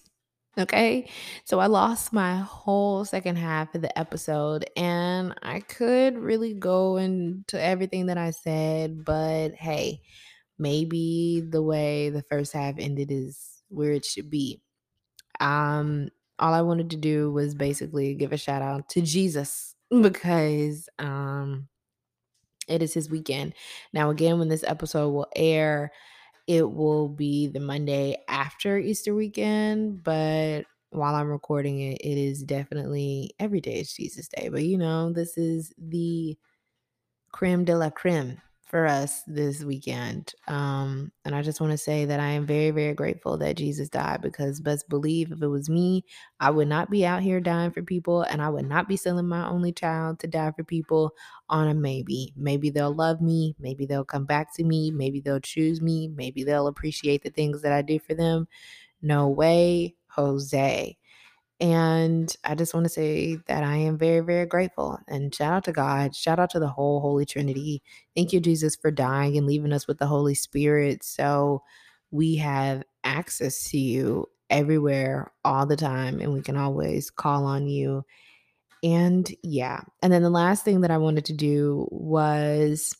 Okay. 0.59 1.09
So 1.45 1.61
I 1.61 1.67
lost 1.67 2.13
my 2.13 2.39
whole 2.39 3.05
second 3.05 3.37
half 3.37 3.75
of 3.75 3.83
the 3.83 3.97
episode 3.99 4.69
and 4.77 5.35
I 5.43 5.61
could 5.61 6.19
really 6.19 6.55
go 6.55 6.97
into 6.97 7.61
everything 7.61 8.07
that 8.07 8.19
I 8.19 8.31
said, 8.33 9.05
but 9.05 9.55
hey, 9.55 10.03
maybe 10.61 11.41
the 11.41 11.63
way 11.63 12.11
the 12.11 12.23
first 12.23 12.53
half 12.53 12.75
ended 12.79 13.11
is 13.11 13.63
where 13.69 13.93
it 13.93 14.05
should 14.05 14.31
be. 14.31 14.61
Um 15.41 16.11
all 16.39 16.55
I 16.55 16.63
wanted 16.63 16.91
to 16.91 16.97
do 16.97 17.31
was 17.31 17.55
basically 17.55 18.15
give 18.15 18.33
a 18.33 18.37
shout 18.37 18.63
out 18.63 18.89
to 18.91 19.03
Jesus 19.03 19.75
because 20.03 20.89
um 20.99 21.69
it 22.69 22.83
is 22.83 22.95
his 22.95 23.11
weekend. 23.11 23.55
Now 23.93 24.11
again 24.11 24.39
when 24.39 24.49
this 24.49 24.65
episode 24.65 25.11
will 25.11 25.27
air, 25.35 25.93
it 26.47 26.71
will 26.71 27.09
be 27.09 27.47
the 27.47 27.61
Monday 27.61 28.17
after 28.29 28.79
Easter 28.79 29.15
weekend, 29.15 30.03
but 30.03 30.67
while 30.91 31.15
I'm 31.15 31.29
recording 31.29 31.81
it, 31.81 31.99
it 32.01 32.19
is 32.19 32.43
definitely 32.43 33.33
every 33.39 33.61
day 33.61 33.81
is 33.81 33.93
Jesus 33.93 34.29
Day. 34.29 34.49
But 34.49 34.65
you 34.65 34.77
know, 34.77 35.13
this 35.13 35.39
is 35.39 35.73
the 35.79 36.37
creme 37.33 37.65
de 37.65 37.77
la 37.77 37.91
creme 37.91 38.41
for 38.71 38.87
us 38.87 39.23
this 39.27 39.65
weekend. 39.65 40.33
Um, 40.49 41.13
and 41.25 41.35
I 41.35 41.43
just 41.43 41.61
want 41.61 41.73
to 41.73 41.79
say 41.79 42.05
that 42.07 42.21
I 42.21 42.29
am 42.31 42.47
very, 42.47 42.71
very 42.71 42.95
grateful 42.95 43.37
that 43.39 43.57
Jesus 43.57 43.89
died 43.89 44.23
because 44.23 44.61
best 44.61 44.89
believe 44.89 45.33
if 45.33 45.43
it 45.43 45.49
was 45.49 45.69
me, 45.69 46.05
I 46.39 46.51
would 46.51 46.69
not 46.69 46.91
be 46.91 47.05
out 47.05 47.23
here 47.23 47.41
dying 47.41 47.73
for 47.73 47.83
people 47.83 48.23
and 48.23 48.41
I 48.41 48.49
would 48.49 48.69
not 48.69 48.89
be 48.89 48.97
selling 48.97 49.29
my 49.29 49.47
only 49.49 49.73
child 49.73 50.21
to 50.21 50.29
die 50.29 50.53
for 50.57 50.65
people 50.65 51.13
on 51.49 51.69
a 51.69 51.75
maybe. 51.75 52.33
Maybe 52.37 52.71
they'll 52.71 52.95
love 52.95 53.21
me, 53.21 53.57
maybe 53.59 53.87
they'll 53.87 54.05
come 54.05 54.25
back 54.25 54.55
to 54.57 54.65
me, 54.65 54.93
maybe 54.93 55.21
they'll 55.21 55.41
choose 55.41 55.83
me, 55.83 56.09
maybe 56.09 56.45
they'll 56.45 56.69
appreciate 56.69 57.23
the 57.25 57.31
things 57.31 57.63
that 57.63 57.73
I 57.73 57.83
do 57.83 57.99
for 57.99 58.15
them. 58.15 58.47
No 59.03 59.29
way, 59.29 59.97
Jose. 60.11 60.97
And 61.61 62.35
I 62.43 62.55
just 62.55 62.73
want 62.73 62.85
to 62.85 62.91
say 62.91 63.37
that 63.47 63.63
I 63.63 63.77
am 63.77 63.99
very, 63.99 64.21
very 64.21 64.47
grateful. 64.47 64.99
And 65.09 65.35
shout 65.35 65.53
out 65.53 65.65
to 65.65 65.73
God. 65.73 66.17
Shout 66.17 66.39
out 66.39 66.51
to 66.51 66.59
the 66.59 66.69
whole 66.69 67.01
Holy 67.01 67.27
Trinity. 67.27 67.83
Thank 68.17 68.33
you, 68.33 68.41
Jesus, 68.41 68.77
for 68.77 68.91
dying 68.91 69.37
and 69.37 69.47
leaving 69.47 69.73
us 69.73 69.87
with 69.87 69.99
the 69.99 70.07
Holy 70.07 70.35
Spirit. 70.35 71.05
So 71.05 71.63
we 72.11 72.37
have 72.37 72.83
access 73.05 73.71
to 73.71 73.79
you 73.79 74.27
everywhere, 74.49 75.33
all 75.45 75.67
the 75.67 75.77
time, 75.77 76.19
and 76.21 76.33
we 76.33 76.41
can 76.41 76.57
always 76.57 77.11
call 77.11 77.45
on 77.45 77.67
you. 77.67 78.05
And 78.83 79.31
yeah. 79.43 79.83
And 80.03 80.11
then 80.11 80.23
the 80.23 80.31
last 80.31 80.65
thing 80.65 80.81
that 80.81 80.91
I 80.91 80.97
wanted 80.99 81.27
to 81.27 81.35
do 81.35 81.87
was 81.91 82.97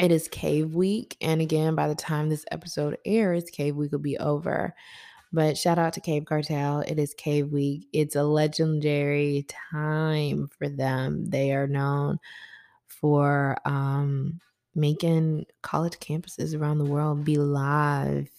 it 0.00 0.10
is 0.10 0.28
Cave 0.28 0.74
Week. 0.74 1.16
And 1.20 1.40
again, 1.40 1.74
by 1.76 1.86
the 1.86 1.94
time 1.94 2.28
this 2.28 2.44
episode 2.50 2.98
airs, 3.04 3.44
Cave 3.50 3.76
Week 3.76 3.92
will 3.92 4.00
be 4.00 4.18
over. 4.18 4.74
But 5.36 5.58
shout 5.58 5.78
out 5.78 5.92
to 5.92 6.00
Cave 6.00 6.24
Cartel. 6.24 6.80
It 6.80 6.98
is 6.98 7.12
Cave 7.12 7.52
Week. 7.52 7.88
It's 7.92 8.16
a 8.16 8.22
legendary 8.22 9.44
time 9.70 10.48
for 10.56 10.66
them. 10.66 11.26
They 11.26 11.52
are 11.52 11.66
known 11.66 12.18
for 12.86 13.58
um, 13.66 14.40
making 14.74 15.44
college 15.60 15.98
campuses 15.98 16.58
around 16.58 16.78
the 16.78 16.86
world 16.86 17.26
be 17.26 17.36
live, 17.36 18.30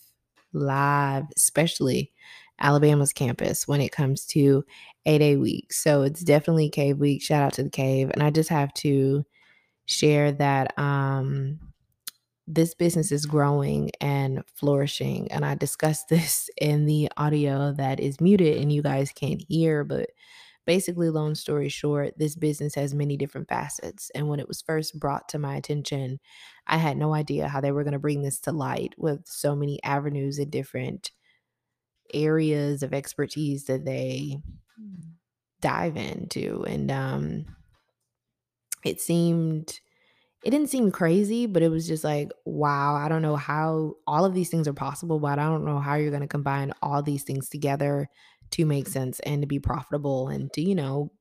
live, 0.54 1.26
especially 1.36 2.12
Alabama's 2.60 3.14
campus 3.14 3.68
when 3.68 3.80
it 3.80 3.92
comes 3.92 4.26
to 4.26 4.66
eight 5.06 5.20
day 5.20 5.36
week. 5.36 5.72
So 5.74 6.02
it's 6.02 6.24
definitely 6.24 6.72
Cave 6.72 6.98
Week. 6.98 7.22
Shout 7.22 7.44
out 7.44 7.54
to 7.54 7.64
the 7.64 7.70
Cave. 7.70 8.10
And 8.12 8.24
I 8.24 8.32
just 8.32 8.50
have 8.50 8.74
to 8.74 9.24
share 9.86 10.32
that 10.32 10.74
um 10.80 11.60
this 12.48 12.74
business 12.74 13.12
is 13.12 13.26
growing 13.26 13.92
and 14.00 14.44
flourishing. 14.56 15.30
And 15.32 15.46
I 15.46 15.56
discussed 15.56 16.08
this 16.10 16.50
in 16.60 16.86
the 16.86 17.10
audio 17.18 17.74
that 17.74 18.00
is 18.00 18.22
muted 18.22 18.58
and 18.58 18.72
you 18.72 18.82
guys 18.82 19.12
can't 19.12 19.44
hear. 19.48 19.84
But 19.84 20.10
basically, 20.66 21.10
long 21.10 21.36
story 21.36 21.70
short, 21.70 22.18
this 22.18 22.36
business 22.36 22.76
has 22.76 22.94
many 22.94 23.18
different 23.18 23.50
facets. 23.50 24.10
And 24.16 24.28
when 24.30 24.40
it 24.40 24.48
was 24.48 24.62
first 24.62 25.00
brought 25.00 25.30
to 25.30 25.40
my 25.40 25.56
attention, 25.56 26.20
I 26.66 26.78
had 26.78 26.98
no 26.98 27.14
idea 27.14 27.50
how 27.50 27.62
they 27.62 27.72
were 27.72 27.84
going 27.84 27.94
to 27.94 28.00
bring 28.00 28.22
this 28.22 28.40
to 28.42 28.52
light 28.52 28.94
with 28.98 29.28
so 29.28 29.56
many 29.56 29.84
avenues 29.84 30.40
and 30.40 30.52
different 30.52 31.12
areas 32.14 32.84
of 32.84 32.94
expertise 32.94 33.66
that 33.66 33.84
they 33.84 34.38
dive 35.60 35.98
into. 35.98 36.64
And 36.66 36.92
um, 36.92 37.46
it 38.86 39.02
seemed 39.02 39.80
it 40.48 40.52
didn't 40.52 40.70
seem 40.70 40.94
crazy, 40.94 41.46
but 41.46 41.62
it 41.62 41.68
was 41.68 41.86
just 41.86 42.06
like, 42.06 42.32
wow, 42.46 42.96
I 42.96 43.10
don't 43.10 43.22
know 43.22 43.36
how 43.36 43.96
all 44.08 44.24
of 44.24 44.34
these 44.34 44.48
things 44.50 44.66
are 44.66 44.74
possible, 44.74 45.20
but 45.20 45.40
I 45.40 45.46
don't 45.46 45.66
know 45.66 45.80
how 45.80 45.96
you're 45.96 46.10
going 46.10 46.22
to 46.22 46.28
combine 46.28 46.72
all 46.82 47.04
these 47.04 47.24
things 47.24 47.50
together 47.50 48.08
to 48.52 48.66
make 48.66 48.88
sense 48.88 49.20
and 49.20 49.42
to 49.42 49.46
be 49.46 49.60
profitable 49.60 50.30
and 50.30 50.50
to, 50.54 50.62
you 50.62 50.74
know, 50.74 51.12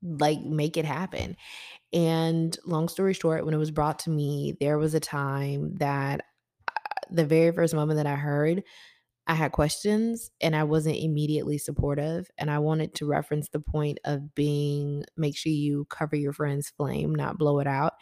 like 0.00 0.40
make 0.42 0.76
it 0.76 0.84
happen. 0.84 1.36
And 1.92 2.56
long 2.64 2.86
story 2.86 3.14
short, 3.14 3.44
when 3.44 3.52
it 3.52 3.58
was 3.58 3.72
brought 3.72 3.98
to 4.00 4.10
me, 4.10 4.56
there 4.60 4.78
was 4.78 4.94
a 4.94 5.00
time 5.00 5.74
that 5.78 6.20
uh, 6.68 6.74
the 7.10 7.24
very 7.24 7.50
first 7.50 7.74
moment 7.74 7.96
that 7.96 8.06
I 8.06 8.14
heard 8.14 8.62
I 9.28 9.34
had 9.34 9.52
questions 9.52 10.30
and 10.40 10.56
I 10.56 10.64
wasn't 10.64 10.96
immediately 10.96 11.58
supportive. 11.58 12.30
And 12.38 12.50
I 12.50 12.58
wanted 12.58 12.94
to 12.94 13.06
reference 13.06 13.50
the 13.50 13.60
point 13.60 13.98
of 14.04 14.34
being 14.34 15.04
make 15.16 15.36
sure 15.36 15.52
you 15.52 15.84
cover 15.90 16.16
your 16.16 16.32
friend's 16.32 16.70
flame, 16.70 17.14
not 17.14 17.36
blow 17.38 17.58
it 17.60 17.66
out. 17.66 17.92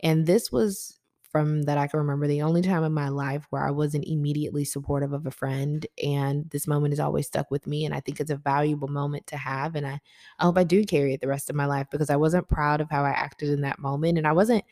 And 0.00 0.26
this 0.26 0.50
was 0.50 0.98
from 1.30 1.62
that 1.62 1.78
I 1.78 1.86
can 1.86 2.00
remember 2.00 2.26
the 2.26 2.42
only 2.42 2.62
time 2.62 2.82
in 2.82 2.92
my 2.92 3.08
life 3.08 3.46
where 3.50 3.64
I 3.64 3.70
wasn't 3.70 4.06
immediately 4.06 4.64
supportive 4.64 5.12
of 5.12 5.26
a 5.26 5.30
friend. 5.30 5.86
And 6.02 6.48
this 6.50 6.66
moment 6.66 6.92
has 6.92 6.98
always 6.98 7.26
stuck 7.26 7.50
with 7.50 7.66
me. 7.66 7.84
And 7.84 7.94
I 7.94 8.00
think 8.00 8.18
it's 8.18 8.32
a 8.32 8.36
valuable 8.36 8.88
moment 8.88 9.26
to 9.28 9.36
have. 9.36 9.76
And 9.76 9.86
I, 9.86 10.00
I 10.38 10.44
hope 10.44 10.58
I 10.58 10.64
do 10.64 10.84
carry 10.84 11.14
it 11.14 11.20
the 11.20 11.28
rest 11.28 11.50
of 11.50 11.54
my 11.56 11.66
life 11.66 11.86
because 11.90 12.10
I 12.10 12.16
wasn't 12.16 12.48
proud 12.48 12.80
of 12.80 12.90
how 12.90 13.04
I 13.04 13.10
acted 13.10 13.50
in 13.50 13.60
that 13.60 13.78
moment. 13.78 14.18
And 14.18 14.26
I 14.26 14.32
wasn't 14.32 14.64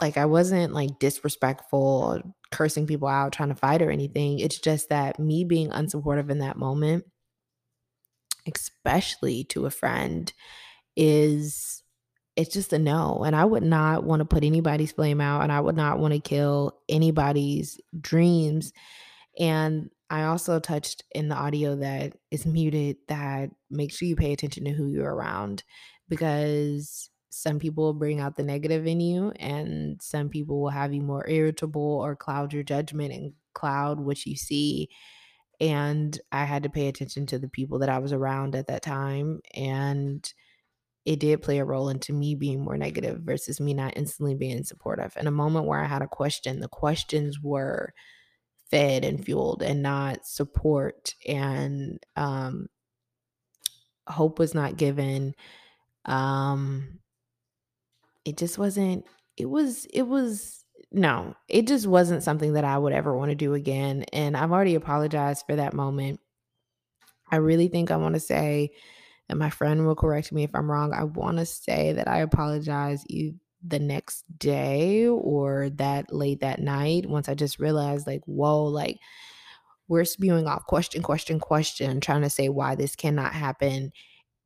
like 0.00 0.16
I 0.16 0.26
wasn't 0.26 0.72
like 0.72 0.98
disrespectful, 0.98 2.20
cursing 2.50 2.86
people 2.86 3.08
out, 3.08 3.32
trying 3.32 3.48
to 3.48 3.54
fight 3.54 3.82
or 3.82 3.90
anything. 3.90 4.38
It's 4.38 4.58
just 4.58 4.88
that 4.90 5.18
me 5.18 5.44
being 5.44 5.70
unsupportive 5.70 6.30
in 6.30 6.38
that 6.38 6.56
moment, 6.56 7.04
especially 8.52 9.44
to 9.44 9.66
a 9.66 9.70
friend, 9.70 10.32
is 10.96 11.82
it's 12.36 12.52
just 12.52 12.72
a 12.72 12.78
no. 12.78 13.24
And 13.24 13.34
I 13.34 13.44
would 13.44 13.64
not 13.64 14.04
want 14.04 14.20
to 14.20 14.24
put 14.24 14.44
anybody's 14.44 14.92
flame 14.92 15.20
out 15.20 15.42
and 15.42 15.50
I 15.50 15.60
would 15.60 15.76
not 15.76 15.98
want 15.98 16.14
to 16.14 16.20
kill 16.20 16.78
anybody's 16.88 17.80
dreams. 18.00 18.72
And 19.38 19.90
I 20.08 20.24
also 20.24 20.60
touched 20.60 21.02
in 21.10 21.28
the 21.28 21.34
audio 21.34 21.76
that 21.76 22.14
is 22.30 22.46
muted 22.46 22.96
that 23.08 23.50
make 23.70 23.92
sure 23.92 24.08
you 24.08 24.16
pay 24.16 24.32
attention 24.32 24.64
to 24.64 24.70
who 24.70 24.86
you're 24.86 25.12
around 25.12 25.64
because 26.08 27.10
some 27.30 27.58
people 27.58 27.84
will 27.84 27.94
bring 27.94 28.20
out 28.20 28.36
the 28.36 28.42
negative 28.42 28.86
in 28.86 29.00
you 29.00 29.30
and 29.36 30.00
some 30.00 30.28
people 30.28 30.60
will 30.60 30.70
have 30.70 30.94
you 30.94 31.02
more 31.02 31.28
irritable 31.28 32.00
or 32.02 32.16
cloud 32.16 32.52
your 32.52 32.62
judgment 32.62 33.12
and 33.12 33.32
cloud 33.54 34.00
what 34.00 34.24
you 34.24 34.36
see 34.36 34.88
and 35.60 36.20
i 36.32 36.44
had 36.44 36.62
to 36.62 36.70
pay 36.70 36.88
attention 36.88 37.26
to 37.26 37.38
the 37.38 37.48
people 37.48 37.78
that 37.80 37.88
i 37.88 37.98
was 37.98 38.12
around 38.12 38.54
at 38.54 38.68
that 38.68 38.82
time 38.82 39.40
and 39.54 40.32
it 41.08 41.20
did 41.20 41.40
play 41.40 41.58
a 41.58 41.64
role 41.64 41.88
into 41.88 42.12
me 42.12 42.34
being 42.34 42.62
more 42.62 42.76
negative 42.76 43.22
versus 43.22 43.60
me 43.60 43.72
not 43.72 43.96
instantly 43.96 44.34
being 44.34 44.62
supportive. 44.62 45.16
In 45.16 45.26
a 45.26 45.30
moment 45.30 45.64
where 45.64 45.80
i 45.80 45.86
had 45.86 46.02
a 46.02 46.06
question 46.06 46.60
the 46.60 46.68
questions 46.68 47.40
were 47.40 47.94
fed 48.70 49.06
and 49.06 49.24
fueled 49.24 49.62
and 49.62 49.82
not 49.82 50.26
support 50.26 51.14
and 51.26 52.04
um 52.16 52.68
hope 54.06 54.38
was 54.38 54.54
not 54.54 54.76
given 54.76 55.34
um 56.04 56.98
it 58.28 58.36
just 58.36 58.58
wasn't 58.58 59.04
it 59.36 59.46
was 59.46 59.86
it 59.86 60.02
was 60.02 60.64
no 60.90 61.34
it 61.48 61.66
just 61.66 61.86
wasn't 61.86 62.22
something 62.22 62.54
that 62.54 62.64
i 62.64 62.76
would 62.76 62.92
ever 62.92 63.16
want 63.16 63.30
to 63.30 63.34
do 63.34 63.54
again 63.54 64.04
and 64.12 64.36
i've 64.36 64.52
already 64.52 64.74
apologized 64.74 65.44
for 65.46 65.56
that 65.56 65.74
moment. 65.74 66.20
I 67.30 67.36
really 67.36 67.68
think 67.68 67.90
i 67.90 67.96
want 67.96 68.14
to 68.14 68.20
say 68.20 68.70
and 69.28 69.38
my 69.38 69.50
friend 69.50 69.86
will 69.86 69.94
correct 69.94 70.32
me 70.32 70.44
if 70.44 70.54
i'm 70.54 70.70
wrong 70.70 70.92
i 70.94 71.04
want 71.04 71.38
to 71.38 71.46
say 71.46 71.92
that 71.92 72.08
i 72.08 72.18
apologize 72.18 73.04
you 73.08 73.34
the 73.66 73.78
next 73.78 74.24
day 74.38 75.06
or 75.06 75.68
that 75.70 76.12
late 76.12 76.40
that 76.40 76.60
night 76.60 77.06
once 77.06 77.28
i 77.28 77.34
just 77.34 77.58
realized 77.58 78.06
like 78.06 78.22
whoa 78.24 78.64
like 78.64 78.98
we're 79.88 80.04
spewing 80.04 80.46
off 80.46 80.64
question 80.66 81.02
question 81.02 81.38
question 81.40 82.00
trying 82.00 82.22
to 82.22 82.30
say 82.30 82.48
why 82.48 82.74
this 82.74 82.94
cannot 82.96 83.32
happen 83.32 83.92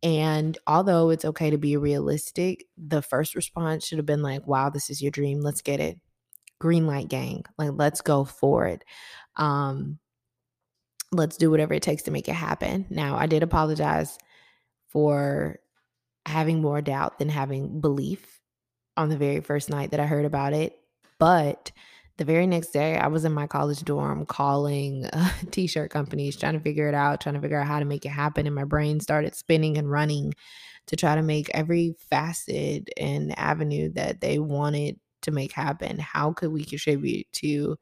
and 0.02 0.58
although 0.66 1.10
it's 1.10 1.24
okay 1.24 1.50
to 1.50 1.58
be 1.58 1.76
realistic, 1.76 2.64
the 2.76 3.02
first 3.02 3.34
response 3.34 3.86
should 3.86 3.98
have 3.98 4.06
been 4.06 4.22
like, 4.22 4.46
wow, 4.46 4.68
this 4.68 4.90
is 4.90 5.00
your 5.00 5.12
dream. 5.12 5.40
Let's 5.40 5.62
get 5.62 5.80
it. 5.80 5.98
Green 6.58 6.86
light 6.86 7.08
gang. 7.08 7.44
Like, 7.56 7.70
let's 7.74 8.00
go 8.00 8.24
for 8.24 8.66
it. 8.66 8.84
Um, 9.36 9.98
let's 11.12 11.36
do 11.36 11.50
whatever 11.50 11.74
it 11.74 11.82
takes 11.82 12.02
to 12.04 12.10
make 12.10 12.28
it 12.28 12.34
happen. 12.34 12.86
Now, 12.90 13.16
I 13.16 13.26
did 13.26 13.42
apologize 13.42 14.18
for 14.88 15.58
having 16.26 16.60
more 16.60 16.80
doubt 16.80 17.18
than 17.18 17.28
having 17.28 17.80
belief 17.80 18.40
on 18.96 19.08
the 19.08 19.16
very 19.16 19.40
first 19.40 19.70
night 19.70 19.92
that 19.92 20.00
I 20.00 20.06
heard 20.06 20.24
about 20.24 20.52
it. 20.52 20.76
But 21.18 21.70
the 22.18 22.24
very 22.24 22.46
next 22.46 22.68
day, 22.68 22.96
I 22.96 23.08
was 23.08 23.24
in 23.24 23.32
my 23.32 23.46
college 23.46 23.82
dorm 23.84 24.26
calling 24.26 25.06
uh, 25.06 25.30
t 25.50 25.66
shirt 25.66 25.90
companies, 25.90 26.36
trying 26.36 26.54
to 26.54 26.60
figure 26.60 26.88
it 26.88 26.94
out, 26.94 27.20
trying 27.20 27.34
to 27.34 27.40
figure 27.40 27.58
out 27.58 27.66
how 27.66 27.78
to 27.78 27.84
make 27.84 28.04
it 28.04 28.10
happen. 28.10 28.46
And 28.46 28.54
my 28.54 28.64
brain 28.64 29.00
started 29.00 29.34
spinning 29.34 29.78
and 29.78 29.90
running 29.90 30.34
to 30.88 30.96
try 30.96 31.14
to 31.14 31.22
make 31.22 31.48
every 31.50 31.94
facet 32.10 32.88
and 32.96 33.38
avenue 33.38 33.92
that 33.94 34.20
they 34.20 34.38
wanted 34.38 34.98
to 35.22 35.30
make 35.30 35.52
happen. 35.52 35.98
How 35.98 36.32
could 36.32 36.52
we 36.52 36.64
contribute 36.64 37.26
to 37.34 37.76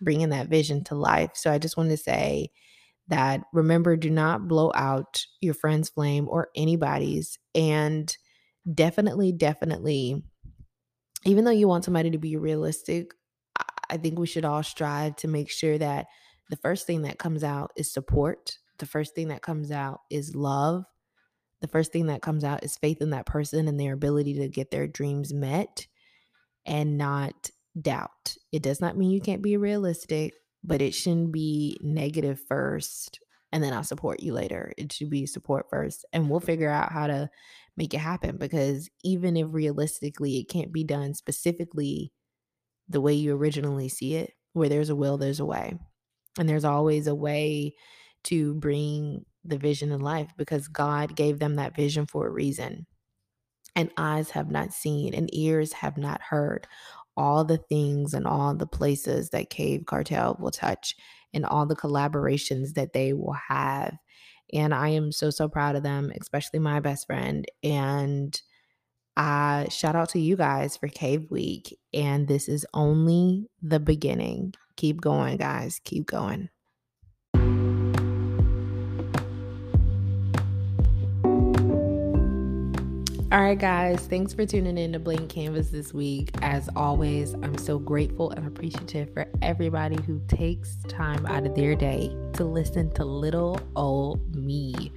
bringing 0.00 0.30
that 0.30 0.48
vision 0.48 0.84
to 0.84 0.94
life? 0.94 1.32
So 1.34 1.50
I 1.50 1.58
just 1.58 1.76
wanted 1.76 1.90
to 1.90 1.96
say, 1.96 2.50
that 3.08 3.42
remember 3.52 3.96
do 3.96 4.10
not 4.10 4.46
blow 4.46 4.70
out 4.74 5.24
your 5.40 5.54
friend's 5.54 5.88
flame 5.88 6.28
or 6.28 6.48
anybody's 6.54 7.38
and 7.54 8.16
definitely 8.74 9.32
definitely 9.32 10.22
even 11.24 11.44
though 11.44 11.50
you 11.50 11.66
want 11.66 11.84
somebody 11.84 12.10
to 12.10 12.18
be 12.18 12.36
realistic 12.36 13.14
I 13.90 13.96
think 13.96 14.18
we 14.18 14.26
should 14.26 14.44
all 14.44 14.62
strive 14.62 15.16
to 15.16 15.28
make 15.28 15.50
sure 15.50 15.78
that 15.78 16.06
the 16.50 16.56
first 16.56 16.86
thing 16.86 17.02
that 17.02 17.18
comes 17.18 17.44
out 17.44 17.72
is 17.76 17.92
support. 17.92 18.58
The 18.78 18.86
first 18.86 19.14
thing 19.14 19.28
that 19.28 19.42
comes 19.42 19.70
out 19.70 20.00
is 20.10 20.34
love. 20.34 20.84
The 21.60 21.68
first 21.68 21.92
thing 21.92 22.06
that 22.06 22.22
comes 22.22 22.44
out 22.44 22.64
is 22.64 22.76
faith 22.76 23.00
in 23.00 23.10
that 23.10 23.26
person 23.26 23.66
and 23.68 23.78
their 23.78 23.94
ability 23.94 24.34
to 24.34 24.48
get 24.48 24.70
their 24.70 24.86
dreams 24.86 25.32
met 25.32 25.86
and 26.64 26.96
not 26.96 27.50
doubt. 27.80 28.36
It 28.52 28.62
does 28.62 28.80
not 28.80 28.96
mean 28.96 29.10
you 29.10 29.20
can't 29.20 29.42
be 29.42 29.56
realistic, 29.56 30.34
but 30.62 30.80
it 30.80 30.94
shouldn't 30.94 31.32
be 31.32 31.78
negative 31.82 32.40
first 32.48 33.20
and 33.52 33.62
then 33.64 33.72
I'll 33.72 33.84
support 33.84 34.20
you 34.20 34.32
later. 34.34 34.72
It 34.76 34.92
should 34.92 35.10
be 35.10 35.26
support 35.26 35.66
first 35.70 36.04
and 36.12 36.28
we'll 36.28 36.40
figure 36.40 36.70
out 36.70 36.92
how 36.92 37.06
to 37.06 37.30
make 37.76 37.94
it 37.94 37.98
happen 37.98 38.36
because 38.36 38.90
even 39.04 39.36
if 39.36 39.46
realistically 39.50 40.38
it 40.38 40.48
can't 40.48 40.72
be 40.72 40.84
done 40.84 41.14
specifically 41.14 42.12
the 42.88 43.00
way 43.00 43.14
you 43.14 43.34
originally 43.34 43.88
see 43.88 44.14
it. 44.14 44.32
Where 44.52 44.68
there's 44.68 44.90
a 44.90 44.96
will, 44.96 45.18
there's 45.18 45.40
a 45.40 45.44
way. 45.44 45.78
And 46.38 46.48
there's 46.48 46.64
always 46.64 47.06
a 47.06 47.14
way 47.14 47.74
to 48.24 48.54
bring 48.54 49.24
the 49.44 49.58
vision 49.58 49.92
in 49.92 50.00
life 50.00 50.30
because 50.36 50.68
God 50.68 51.16
gave 51.16 51.38
them 51.38 51.56
that 51.56 51.76
vision 51.76 52.06
for 52.06 52.26
a 52.26 52.30
reason. 52.30 52.86
And 53.76 53.90
eyes 53.96 54.30
have 54.30 54.50
not 54.50 54.72
seen 54.72 55.14
and 55.14 55.32
ears 55.32 55.72
have 55.74 55.96
not 55.96 56.20
heard 56.20 56.66
all 57.16 57.44
the 57.44 57.58
things 57.58 58.14
and 58.14 58.26
all 58.26 58.54
the 58.54 58.66
places 58.66 59.30
that 59.30 59.50
Cave 59.50 59.84
Cartel 59.86 60.36
will 60.40 60.50
touch 60.50 60.94
and 61.34 61.44
all 61.44 61.66
the 61.66 61.76
collaborations 61.76 62.74
that 62.74 62.92
they 62.92 63.12
will 63.12 63.36
have. 63.48 63.96
And 64.52 64.72
I 64.72 64.90
am 64.90 65.12
so, 65.12 65.30
so 65.30 65.48
proud 65.48 65.76
of 65.76 65.82
them, 65.82 66.12
especially 66.18 66.58
my 66.60 66.80
best 66.80 67.06
friend. 67.06 67.44
And 67.62 68.40
uh, 69.18 69.68
shout 69.68 69.96
out 69.96 70.10
to 70.10 70.20
you 70.20 70.36
guys 70.36 70.76
for 70.76 70.88
Cave 70.88 71.30
Week. 71.30 71.76
And 71.92 72.28
this 72.28 72.48
is 72.48 72.64
only 72.72 73.50
the 73.60 73.80
beginning. 73.80 74.54
Keep 74.76 75.00
going, 75.00 75.36
guys. 75.38 75.80
Keep 75.84 76.06
going. 76.06 76.48
All 83.30 83.42
right, 83.42 83.58
guys, 83.58 84.06
thanks 84.06 84.32
for 84.32 84.46
tuning 84.46 84.78
in 84.78 84.94
to 84.94 84.98
Blank 84.98 85.30
Kanvas 85.30 85.70
this 85.70 85.92
week. 85.92 86.30
As 86.40 86.70
always, 86.74 87.34
I'm 87.34 87.58
so 87.58 87.78
grateful 87.78 88.30
and 88.30 88.46
appreciative 88.46 89.12
for 89.12 89.26
everybody 89.42 90.00
who 90.06 90.18
takes 90.28 90.78
time 90.88 91.26
out 91.26 91.44
of 91.44 91.54
their 91.54 91.74
day 91.74 92.08
to 92.32 92.44
listen 92.44 92.90
to 92.94 93.04
little 93.04 93.60
old 93.76 94.34
me. 94.34 94.90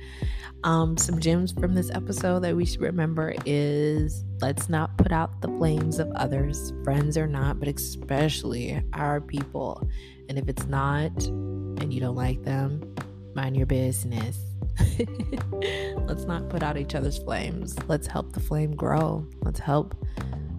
Um, 0.63 0.95
some 0.95 1.19
gems 1.19 1.51
from 1.51 1.75
this 1.75 1.91
episode 1.91 2.39
that 2.43 2.55
we 2.55 2.63
should 2.63 2.79
remember 2.79 3.35
is 3.45 4.23
let's 4.39 4.69
not 4.69 4.97
put 4.97 5.11
out 5.11 5.41
the 5.41 5.49
flames 5.49 5.99
of 5.99 6.09
others, 6.11 6.71
friends 6.85 7.17
or 7.17 7.27
not, 7.27 7.59
but 7.59 7.67
especially 7.67 8.81
our 8.93 9.19
people. 9.19 9.85
And 10.29 10.39
if 10.39 10.47
it's 10.47 10.67
not 10.67 11.11
and 11.25 11.93
you 11.93 11.99
don't 11.99 12.15
like 12.15 12.43
them, 12.43 12.95
mind 13.35 13.57
your 13.57 13.65
business. 13.65 14.50
let's 16.07 16.25
not 16.25 16.49
put 16.49 16.63
out 16.63 16.77
each 16.77 16.95
other's 16.95 17.17
flames. 17.17 17.75
Let's 17.87 18.07
help 18.07 18.33
the 18.33 18.39
flame 18.39 18.75
grow. 18.75 19.27
Let's 19.41 19.59
help 19.59 19.95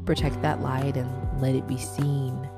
protect 0.04 0.40
that 0.42 0.60
light 0.60 0.96
and 0.96 1.40
let 1.40 1.54
it 1.54 1.66
be 1.66 1.78
seen. 1.78 2.48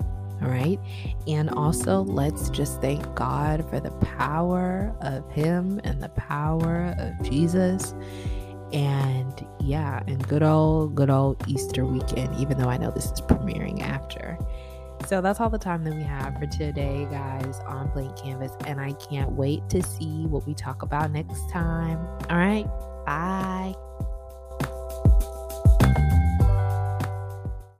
All 0.42 0.48
right. 0.48 0.79
And 1.27 1.50
also, 1.50 2.03
let's 2.03 2.50
just 2.50 2.81
thank 2.81 3.14
God 3.14 3.68
for 3.70 3.81
the 3.81 3.90
power 3.92 4.94
of 5.00 5.31
Him 5.31 5.81
and 5.85 6.03
the 6.03 6.11
power 6.11 6.94
of 6.98 7.29
Jesus. 7.29 7.94
And 8.72 9.46
yeah, 9.61 10.03
and 10.07 10.27
good 10.29 10.42
old, 10.42 10.94
good 10.94 11.11
old 11.11 11.42
Easter 11.46 11.85
weekend, 11.85 12.35
even 12.40 12.59
though 12.59 12.68
I 12.68 12.77
know 12.77 12.90
this 12.90 13.07
is 13.07 13.20
premiering 13.20 13.81
after. 13.81 14.37
So 15.07 15.21
that's 15.21 15.40
all 15.40 15.51
the 15.51 15.59
time 15.59 15.85
that 15.85 15.95
we 15.95 16.03
have 16.03 16.38
for 16.38 16.47
today, 16.47 17.07
guys, 17.11 17.61
on 17.67 17.90
Blank 17.90 18.17
Kanvas. 18.17 18.55
And 18.67 18.81
I 18.81 18.93
can't 18.93 19.33
wait 19.33 19.69
to 19.71 19.83
see 19.83 20.27
what 20.27 20.47
we 20.47 20.55
talk 20.55 20.83
about 20.83 21.11
next 21.11 21.51
time. 21.51 21.99
All 22.31 22.38
right. 22.38 22.67
Bye. 23.05 23.75